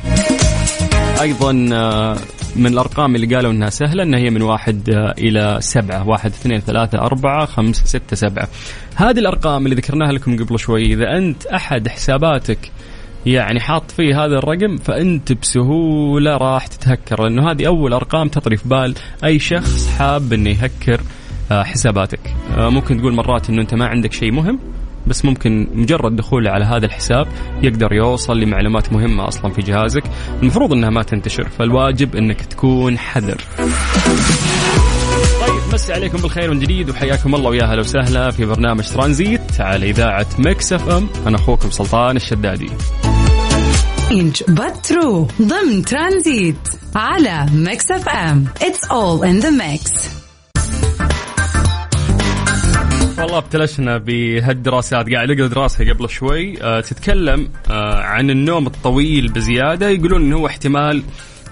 أيضا 1.21 1.69
آه، 1.73 2.17
من 2.57 2.67
الأرقام 2.67 3.15
اللي 3.15 3.37
قالوا 3.37 3.53
إنها 3.53 3.71
سهلة 3.71 4.03
إنها 4.03 4.19
هي 4.19 4.31
من 4.31 4.43
واحد 4.43 4.91
آه، 4.91 5.15
إلى 5.19 5.57
سبعة، 5.61 6.09
واحد 6.09 6.31
اثنين 6.31 6.61
ثلاثة 6.61 6.99
أربعة 6.99 7.47
خمسة 7.47 7.85
ستة 7.85 8.17
سبعة. 8.17 8.49
هذه 8.97 9.19
الأرقام 9.19 9.65
اللي 9.65 9.77
ذكرناها 9.77 10.13
لكم 10.13 10.45
قبل 10.45 10.59
شوي 10.59 10.83
إذا 10.83 11.17
أنت 11.17 11.47
أحد 11.47 11.89
حساباتك 11.89 12.73
يعني 13.27 13.61
حاط 13.61 13.91
فيه 13.91 14.25
هذا 14.25 14.39
الرقم 14.39 14.77
فأنت 14.77 15.33
بسهولة 15.33 16.37
راح 16.37 16.67
تتهكر 16.67 17.23
لأنه 17.23 17.51
هذه 17.51 17.67
أول 17.67 17.93
أرقام 17.93 18.29
تطري 18.29 18.57
في 18.57 18.69
بال 18.69 18.95
أي 19.25 19.39
شخص 19.39 19.89
حاب 19.99 20.33
إنه 20.33 20.51
يهكر 20.51 21.01
آه، 21.51 21.63
حساباتك 21.63 22.21
ممكن 22.57 22.99
تقول 22.99 23.13
مرات 23.13 23.51
إنه 23.51 23.63
أنت 23.63 23.75
ما 23.75 23.87
عندك 23.87 24.13
شيء 24.13 24.33
مهم 24.33 24.59
بس 25.09 25.25
ممكن 25.25 25.69
مجرد 25.75 26.17
دخوله 26.17 26.51
على 26.51 26.65
هذا 26.65 26.87
الحساب 26.87 27.27
يقدر 27.63 27.93
يوصل 27.93 28.41
لمعلومات 28.41 28.93
مهمة 28.93 29.29
أصلا 29.29 29.53
في 29.53 29.63
جهازك. 29.63 30.03
المفروض 30.43 30.73
أنها 30.73 30.91
ما 30.91 31.03
تنتشر 31.03 31.49
فالواجب 31.49 32.17
أنك 32.17 32.41
تكون 32.41 32.99
حذر. 32.99 33.41
طيب 35.41 35.75
مسي 35.75 35.93
عليكم 35.93 36.19
بالخير 36.19 36.51
من 36.51 36.61
جديد 36.61 36.91
وحياكم 36.91 37.35
الله 37.35 37.51
ويا 37.51 37.65
أهلا 37.65 37.81
وسهلا 37.81 38.31
في 38.31 38.45
برنامج 38.45 38.85
ترانزيت 38.89 39.61
على 39.61 39.91
إذاعة 39.91 40.27
مكس 40.39 40.73
إف 40.73 40.89
إم. 40.89 41.09
أنا 41.27 41.37
أخوكم 41.37 41.71
سلطان 41.71 42.17
الشدادي. 42.17 42.71
but 44.49 44.89
true 44.89 45.43
ضمن 45.43 45.85
ترانزيت 45.85 46.69
على 46.97 47.47
ميكس 47.53 47.91
إف 47.91 48.09
إم. 48.09 48.45
It's 48.61 48.89
all 48.91 49.23
in 49.23 49.41
the 49.45 50.18
والله 53.19 53.39
ابتلشنا 53.39 53.99
بهالدراسات. 53.99 55.11
قاعد 55.15 55.31
اقرا 55.31 55.47
دراسة 55.47 55.93
قبل 55.93 56.11
شوي. 56.11 56.63
آه 56.63 56.81
تتكلم 56.81 57.49
آه 57.71 58.03
عن 58.03 58.31
النوم 58.31 58.67
الطويل 58.67 59.33
بزيادة. 59.33 59.89
يقولون 59.89 60.23
إنه 60.23 60.37
هو 60.37 60.47
احتمال 60.47 61.03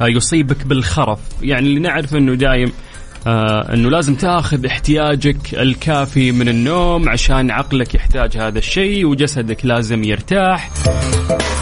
آه 0.00 0.06
يصيبك 0.08 0.66
بالخرف. 0.66 1.18
يعني 1.42 1.66
اللي 1.66 1.80
نعرف 1.80 2.14
إنه 2.14 2.34
دايم 2.34 2.72
إنه 3.26 3.90
لازم 3.90 4.14
تاخذ 4.14 4.66
احتياجك 4.66 5.54
الكافي 5.54 6.32
من 6.32 6.48
النوم 6.48 7.08
عشان 7.08 7.50
عقلك 7.50 7.94
يحتاج 7.94 8.36
هذا 8.36 8.58
الشيء 8.58 9.06
وجسدك 9.06 9.66
لازم 9.66 10.04
يرتاح. 10.04 10.70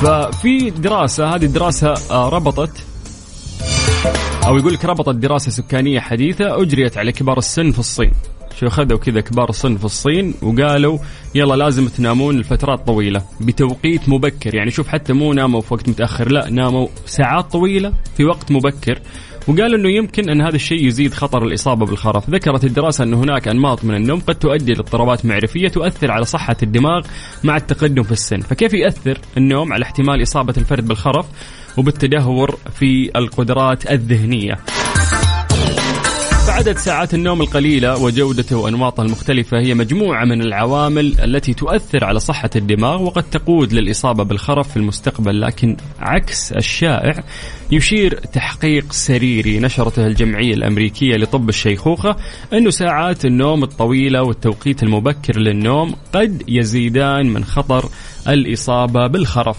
ففي 0.02 0.70
دراسة 0.70 1.34
هذه 1.34 1.44
الدراسة 1.44 1.94
ربطت 2.10 2.84
أو 4.46 4.56
يقول 4.56 4.72
لك 4.74 4.84
ربطت 4.84 5.14
دراسة 5.14 5.50
سكانية 5.50 6.00
حديثة 6.00 6.62
أجريت 6.62 6.98
على 6.98 7.12
كبار 7.12 7.38
السن 7.38 7.72
في 7.72 7.78
الصين. 7.78 8.12
شو 8.60 8.68
خذوا 8.68 8.98
كذا 8.98 9.20
كبار 9.20 9.50
السن 9.50 9.76
في 9.76 9.84
الصين 9.84 10.34
وقالوا 10.42 10.98
يلا 11.34 11.54
لازم 11.54 11.88
تنامون 11.88 12.38
لفترات 12.38 12.86
طويلة 12.86 13.22
بتوقيت 13.40 14.08
مبكر. 14.08 14.54
يعني 14.54 14.70
شوف 14.70 14.88
حتى 14.88 15.12
مو 15.12 15.32
ناموا 15.32 15.60
في 15.60 15.74
وقت 15.74 15.88
متأخر 15.88 16.32
لا 16.32 16.50
ناموا 16.50 16.88
ساعات 17.06 17.52
طويلة 17.52 17.92
في 18.16 18.24
وقت 18.24 18.52
مبكر. 18.52 19.00
وقال 19.48 19.74
إنه 19.74 19.88
يمكن 19.88 20.30
أن 20.30 20.40
هذا 20.40 20.56
الشيء 20.56 20.86
يزيد 20.86 21.14
خطر 21.14 21.44
الإصابة 21.44 21.86
بالخرف، 21.86 22.30
ذكرت 22.30 22.64
الدراسة 22.64 23.04
ان 23.04 23.14
هناك 23.14 23.48
أنماط 23.48 23.84
من 23.84 23.94
النوم 23.94 24.20
قد 24.20 24.34
تؤدي 24.34 24.72
لاضطرابات 24.72 25.26
معرفية 25.26 25.68
تؤثر 25.68 26.10
على 26.10 26.24
صحة 26.24 26.56
الدماغ 26.62 27.06
مع 27.44 27.56
التقدم 27.56 28.02
في 28.02 28.12
السن، 28.12 28.40
فكيف 28.40 28.74
ياثر 28.74 29.18
النوم 29.36 29.72
على 29.72 29.82
احتمال 29.82 30.22
إصابة 30.22 30.54
الفرد 30.56 30.88
بالخرف 30.88 31.26
وبالتدهور 31.78 32.58
في 32.74 33.10
القدرات 33.16 33.90
الذهنية؟ 33.90 34.58
فعدد 36.46 36.76
ساعات 36.76 37.14
النوم 37.14 37.40
القليلة 37.40 38.02
وجودته 38.02 38.56
وأنماطها 38.56 39.02
المختلفة 39.02 39.58
هي 39.58 39.74
مجموعة 39.74 40.24
من 40.24 40.42
العوامل 40.42 41.20
التي 41.20 41.54
تؤثر 41.54 42.04
على 42.04 42.20
صحة 42.20 42.50
الدماغ 42.56 43.02
وقد 43.02 43.22
تقود 43.22 43.72
للإصابة 43.72 44.24
بالخرف 44.24 44.68
في 44.68 44.76
المستقبل 44.76 45.40
لكن 45.40 45.76
عكس 46.00 46.52
الشائع 46.52 47.24
يشير 47.70 48.14
تحقيق 48.14 48.92
سريري 48.92 49.58
نشرته 49.58 50.06
الجمعية 50.06 50.54
الأمريكية 50.54 51.16
لطب 51.16 51.48
الشيخوخة 51.48 52.16
أنه 52.52 52.70
ساعات 52.70 53.24
النوم 53.24 53.62
الطويلة 53.62 54.22
والتوقيت 54.22 54.82
المبكر 54.82 55.38
للنوم 55.38 55.94
قد 56.14 56.42
يزيدان 56.48 57.26
من 57.26 57.44
خطر 57.44 57.88
الإصابة 58.28 59.06
بالخرف. 59.06 59.56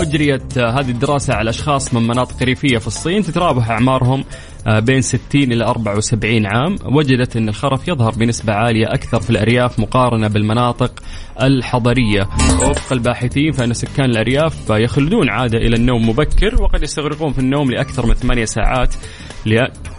أجريت 0.00 0.58
هذه 0.58 0.90
الدراسة 0.90 1.34
على 1.34 1.50
أشخاص 1.50 1.94
من 1.94 2.02
مناطق 2.02 2.42
ريفية 2.42 2.78
في 2.78 2.86
الصين 2.86 3.22
تتراوح 3.22 3.70
أعمارهم 3.70 4.24
آه، 4.66 4.78
بين 4.78 5.00
60 5.00 5.20
إلى 5.34 5.64
74 5.64 6.46
عام. 6.46 6.76
وجدت 6.84 7.36
أن 7.36 7.48
الخرف 7.48 7.88
يظهر 7.88 8.10
بنسبة 8.10 8.52
عالية 8.52 8.86
أكثر 8.86 9.20
في 9.20 9.30
الأرياف 9.30 9.78
مقارنة 9.80 10.28
بالمناطق 10.28 11.02
الحضرية. 11.42 12.28
وفق 12.62 12.92
الباحثين 12.92 13.52
فإن 13.52 13.72
سكان 13.72 14.10
الأرياف 14.10 14.70
يخلدون 14.70 15.28
عادة 15.28 15.58
إلى 15.58 15.76
النوم 15.76 16.08
مبكر 16.08 16.62
وقد 16.62 16.82
يستغرقون 16.82 17.32
في 17.32 17.38
النوم 17.38 17.70
لأكثر 17.70 18.06
من 18.06 18.14
ثمانية 18.14 18.44
ساعات. 18.44 18.94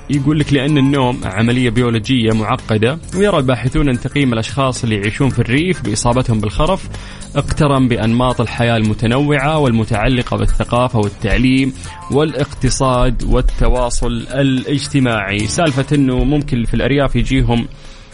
يقول 0.10 0.40
لك 0.40 0.54
لأن 0.54 0.78
النوم 0.78 1.22
عملية 1.26 1.70
بيولوجية 1.70 2.32
معقدة. 2.32 3.00
ويرى 3.16 3.38
الباحثون 3.38 3.90
أن 3.90 4.00
تقييم 4.00 4.34
الأشخاص 4.34 4.84
اللي 4.84 4.96
يعيشون 4.96 5.30
في 5.30 5.40
الريف 5.40 5.82
بإصابتهم 5.82 6.40
بالخرف 6.40 6.90
اقترن 7.36 7.88
بأنماط 7.88 8.42
الحياة 8.42 8.78
المتنوعة 8.78 9.60
والمتعلقة 9.88 10.38
بالثقافة 10.38 11.00
والتعليم 11.00 11.74
والاقتصاد 12.12 13.24
والتواصل 13.24 14.28
الاجتماعي. 14.34 15.40
سالفة 15.40 15.96
أنه 15.96 16.24
ممكن 16.24 16.66
في 16.66 16.74
الأرياف 16.74 17.16
يجيهم 17.16 17.68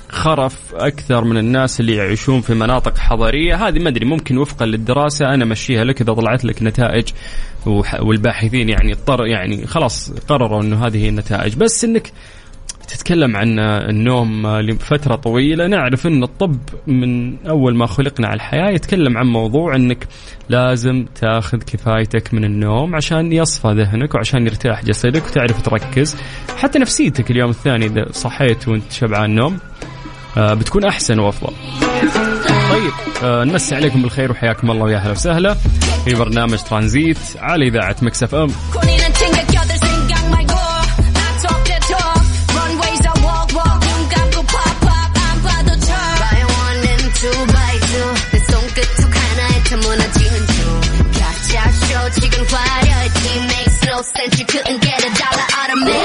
خرف 0.10 0.76
أكثر 0.76 1.24
من 1.24 1.38
الناس 1.38 1.80
اللي 1.80 1.96
يعيشون 1.96 2.42
في 2.42 2.54
مناطق 2.54 2.98
حضريه 2.98 3.68
هذه 3.68 3.80
ما 3.80 3.90
أدري 3.90 4.06
ممكن 4.06 4.38
وفقا 4.38 4.66
للدراسة 4.66 5.34
أنا 5.34 5.46
مشيها 5.46 5.84
لك 5.84 6.02
إذا 6.02 6.14
طلعت 6.14 6.46
لك 6.46 6.64
نتائج 6.64 7.08
والباحثين 8.00 8.70
يعني 8.70 8.94
اضطر 8.94 9.26
يعني 9.26 9.68
خلاص 9.68 10.12
قرروا 10.12 10.62
إنه 10.62 10.86
هذه 10.86 10.98
هي 10.98 11.10
النتائج. 11.10 11.56
بس 11.56 11.84
إنك 11.84 12.12
تتكلم 12.94 13.36
عن 13.38 13.60
النوم 13.60 14.48
لفترة 14.48 15.16
طويلة. 15.16 15.68
نعرف 15.68 16.08
أن 16.08 16.24
الطب 16.24 16.58
من 16.88 17.38
أول 17.48 17.76
ما 17.76 17.86
خلقنا 17.86 18.28
على 18.28 18.36
الحياة 18.36 18.70
يتكلم 18.70 19.18
عن 19.18 19.26
موضوع 19.26 19.76
أنك 19.76 20.08
لازم 20.50 21.06
تاخذ 21.22 21.58
كفايتك 21.58 22.34
من 22.34 22.44
النوم 22.44 22.96
عشان 22.96 23.32
يصفى 23.32 23.68
ذهنك 23.68 24.16
وعشان 24.16 24.46
يرتاح 24.46 24.86
جسدك 24.86 25.26
وتعرف 25.26 25.62
تركز. 25.62 26.18
حتى 26.58 26.80
نفسيتك 26.80 27.32
اليوم 27.32 27.50
الثاني 27.50 27.86
إذا 27.86 28.06
صحيت 28.12 28.68
وأنت 28.68 28.92
شبعان 28.92 29.36
نوم 29.36 29.58
آه، 30.38 30.54
بتكون 30.54 30.84
أحسن 30.84 31.20
وأفضل. 31.20 31.54
طيب 32.72 32.92
آه 33.24 33.44
نمسي 33.44 33.76
عليكم 33.76 34.02
بالخير 34.02 34.32
وحياكم 34.32 34.72
الله 34.72 34.84
ويا 34.84 34.98
أهلا 34.98 35.12
وسهلا. 35.12 35.54
في 36.06 36.16
برنامج 36.16 36.58
ترانزيت 36.58 37.18
على 37.40 37.68
إذاعة 37.68 37.96
مكسف 38.02 38.36
أم. 38.36 38.48
Sense 54.02 54.40
you 54.40 54.46
couldn't 54.46 54.82
get 54.82 55.00
a 55.04 55.12
dollar 55.22 55.48
out 55.60 55.70
of 55.74 55.80
me. 55.88 56.00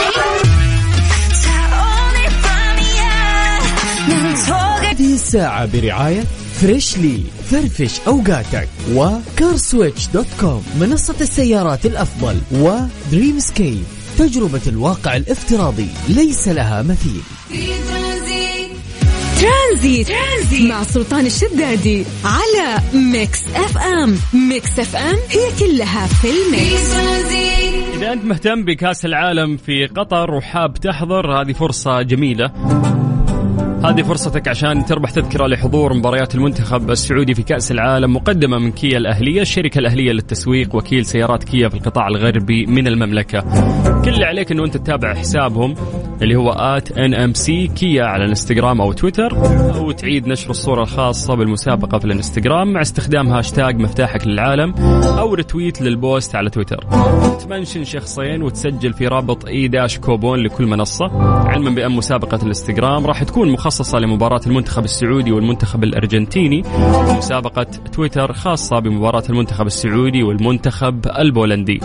هذه 4.83 5.15
الساعة 5.15 5.67
برعاية 5.67 6.25
Freshly 6.61 7.23
فرفش 7.51 8.01
أوقاتك 8.07 8.69
و 8.93 9.04
CarSwitch 9.04 10.07
dot 10.07 10.27
com 10.41 10.65
منصة 10.81 11.15
السيارات 11.21 11.87
الأفضل 11.87 12.41
و 12.53 13.39
Dreamscape 13.39 13.85
تجربة 14.19 14.61
الواقع 14.67 15.17
الافتراضي 15.17 15.89
ليس 16.09 16.49
لها 16.49 16.83
مثيل 16.83 17.23
ترانزيت. 19.41 20.09
ترانزيت 20.09 20.71
مع 20.71 20.83
سلطان 20.83 21.27
الشدادي 21.27 22.05
على 22.25 22.83
Mix 22.95 23.41
FM 23.55 24.19
Mix 24.33 24.79
FM 24.79 25.19
هي 25.31 25.53
كلها 25.59 26.07
في 26.07 26.31
ال 26.31 26.60
mix 26.60 27.48
إذا 27.99 28.13
أنت 28.13 28.25
مهتم 28.25 28.65
بكأس 28.65 29.05
العالم 29.05 29.57
في 29.57 29.87
قطر 29.87 30.35
وحاب 30.35 30.75
تحضر 30.75 31.41
هذه 31.41 31.53
فرصة 31.53 32.03
جميلة. 32.03 32.53
هذه 33.85 34.03
فرصتك 34.03 34.49
عشان 34.49 34.85
تربح 34.85 35.11
تذكرة 35.11 35.47
لحضور 35.47 35.95
مباريات 35.95 36.35
المنتخب 36.35 36.91
السعودي 36.91 37.35
في 37.35 37.43
كأس 37.43 37.73
العالم 37.73 38.13
مقدمة 38.17 38.59
من 38.59 38.73
كيا 38.73 38.99
الأهلية 38.99 39.43
الشركة 39.43 39.79
الأهلية 39.79 40.13
للتسويق 40.13 40.75
وكيل 40.75 41.07
سيارات 41.07 41.45
كيا 41.45 41.69
في 41.69 41.75
القطاع 41.75 42.09
الغربي 42.09 42.67
من 42.67 42.87
المملكة. 42.87 43.41
كل 44.05 44.15
اللي 44.15 44.25
عليك 44.25 44.53
أنه 44.53 44.65
أنت 44.65 44.77
تتابع 44.77 45.15
حسابهم 45.15 45.75
اللي 46.23 46.37
هو 46.37 46.51
at 46.51 46.89
C 47.37 47.67
Kia 47.67 48.05
على 48.05 48.25
الإنستغرام 48.25 48.81
أو 48.81 48.93
تويتر 48.93 49.37
أو 49.77 49.91
تعيد 49.91 50.29
نشر 50.29 50.51
الصورة 50.51 50.83
الخاصة 50.83 51.35
بالمسابقة 51.35 51.99
في 51.99 52.05
الإنستغرام 52.05 52.73
مع 52.73 52.81
استخدام 52.81 53.29
هاشتاج 53.29 53.79
مفتاحك 53.81 54.27
للعالم 54.27 54.75
أو 55.19 55.35
retweet 55.35 55.83
لل 55.83 56.00
post 56.00 56.35
على 56.35 56.51
تويتر. 56.51 56.85
تمنشن 57.41 57.85
شخصين 57.85 58.43
وتسجل 58.43 58.93
في 58.93 59.07
رابط 59.07 59.47
e 59.47 59.69
dash 59.69 59.99
coupon 59.99 60.39
لكل 60.39 60.67
منصة. 60.67 61.07
علما 61.49 61.71
بأن 61.71 61.93
مسابقة 61.93 62.39
الإنستغرام 62.43 63.07
راح 63.07 63.23
تكون 63.25 63.51
مخصصة 63.69 63.99
لمباراة 63.99 64.41
المنتخب 64.47 64.85
السعودي 64.85 65.33
والمنتخب 65.33 65.85
الأرجنتيني. 65.85 66.63
ومسابقه 67.09 67.67
تويتر 67.93 68.33
خاصة 68.33 68.79
بمباراة 68.79 69.23
المنتخب 69.31 69.67
السعودي 69.67 70.23
والمنتخب 70.23 71.07
البولندي. 71.19 71.81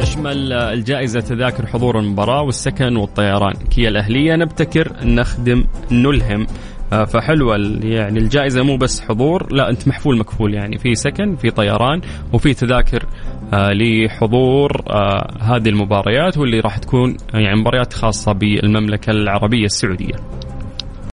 تشمل 0.00 0.52
الجائزة 0.52 1.20
تذاكر 1.20 1.66
حضور 1.66 1.98
المباراة 1.98 2.42
والسكن 2.42 2.96
والطيران. 2.96 3.52
كيا 3.52 3.88
الأهلية 3.88 4.36
نبتكر 4.36 4.92
نخدم 5.04 5.64
نلهم. 5.90 6.46
آه، 6.92 7.04
فحلوة 7.04 7.56
يعني 7.82 8.18
الجائزة 8.18 8.62
مو 8.62 8.76
بس 8.76 9.00
حضور 9.00 9.52
لا 9.52 9.70
أنت 9.70 9.88
محفول 9.88 10.18
مكفول 10.18 10.54
يعني. 10.54 10.78
في 10.78 10.94
سكن 10.94 11.36
في 11.36 11.50
طيران 11.50 12.00
وفي 12.32 12.54
تذاكر 12.54 13.06
آه، 13.54 13.70
لحضور 13.72 14.82
آه، 14.90 15.30
هذه 15.40 15.68
المباريات 15.68 16.38
واللي 16.38 16.60
راح 16.60 16.78
تكون 16.78 17.16
يعني 17.34 17.60
مباريات 17.60 17.92
خاصة 17.92 18.32
بالمملكة 18.32 19.10
العربية 19.10 19.64
السعودية. 19.64 20.14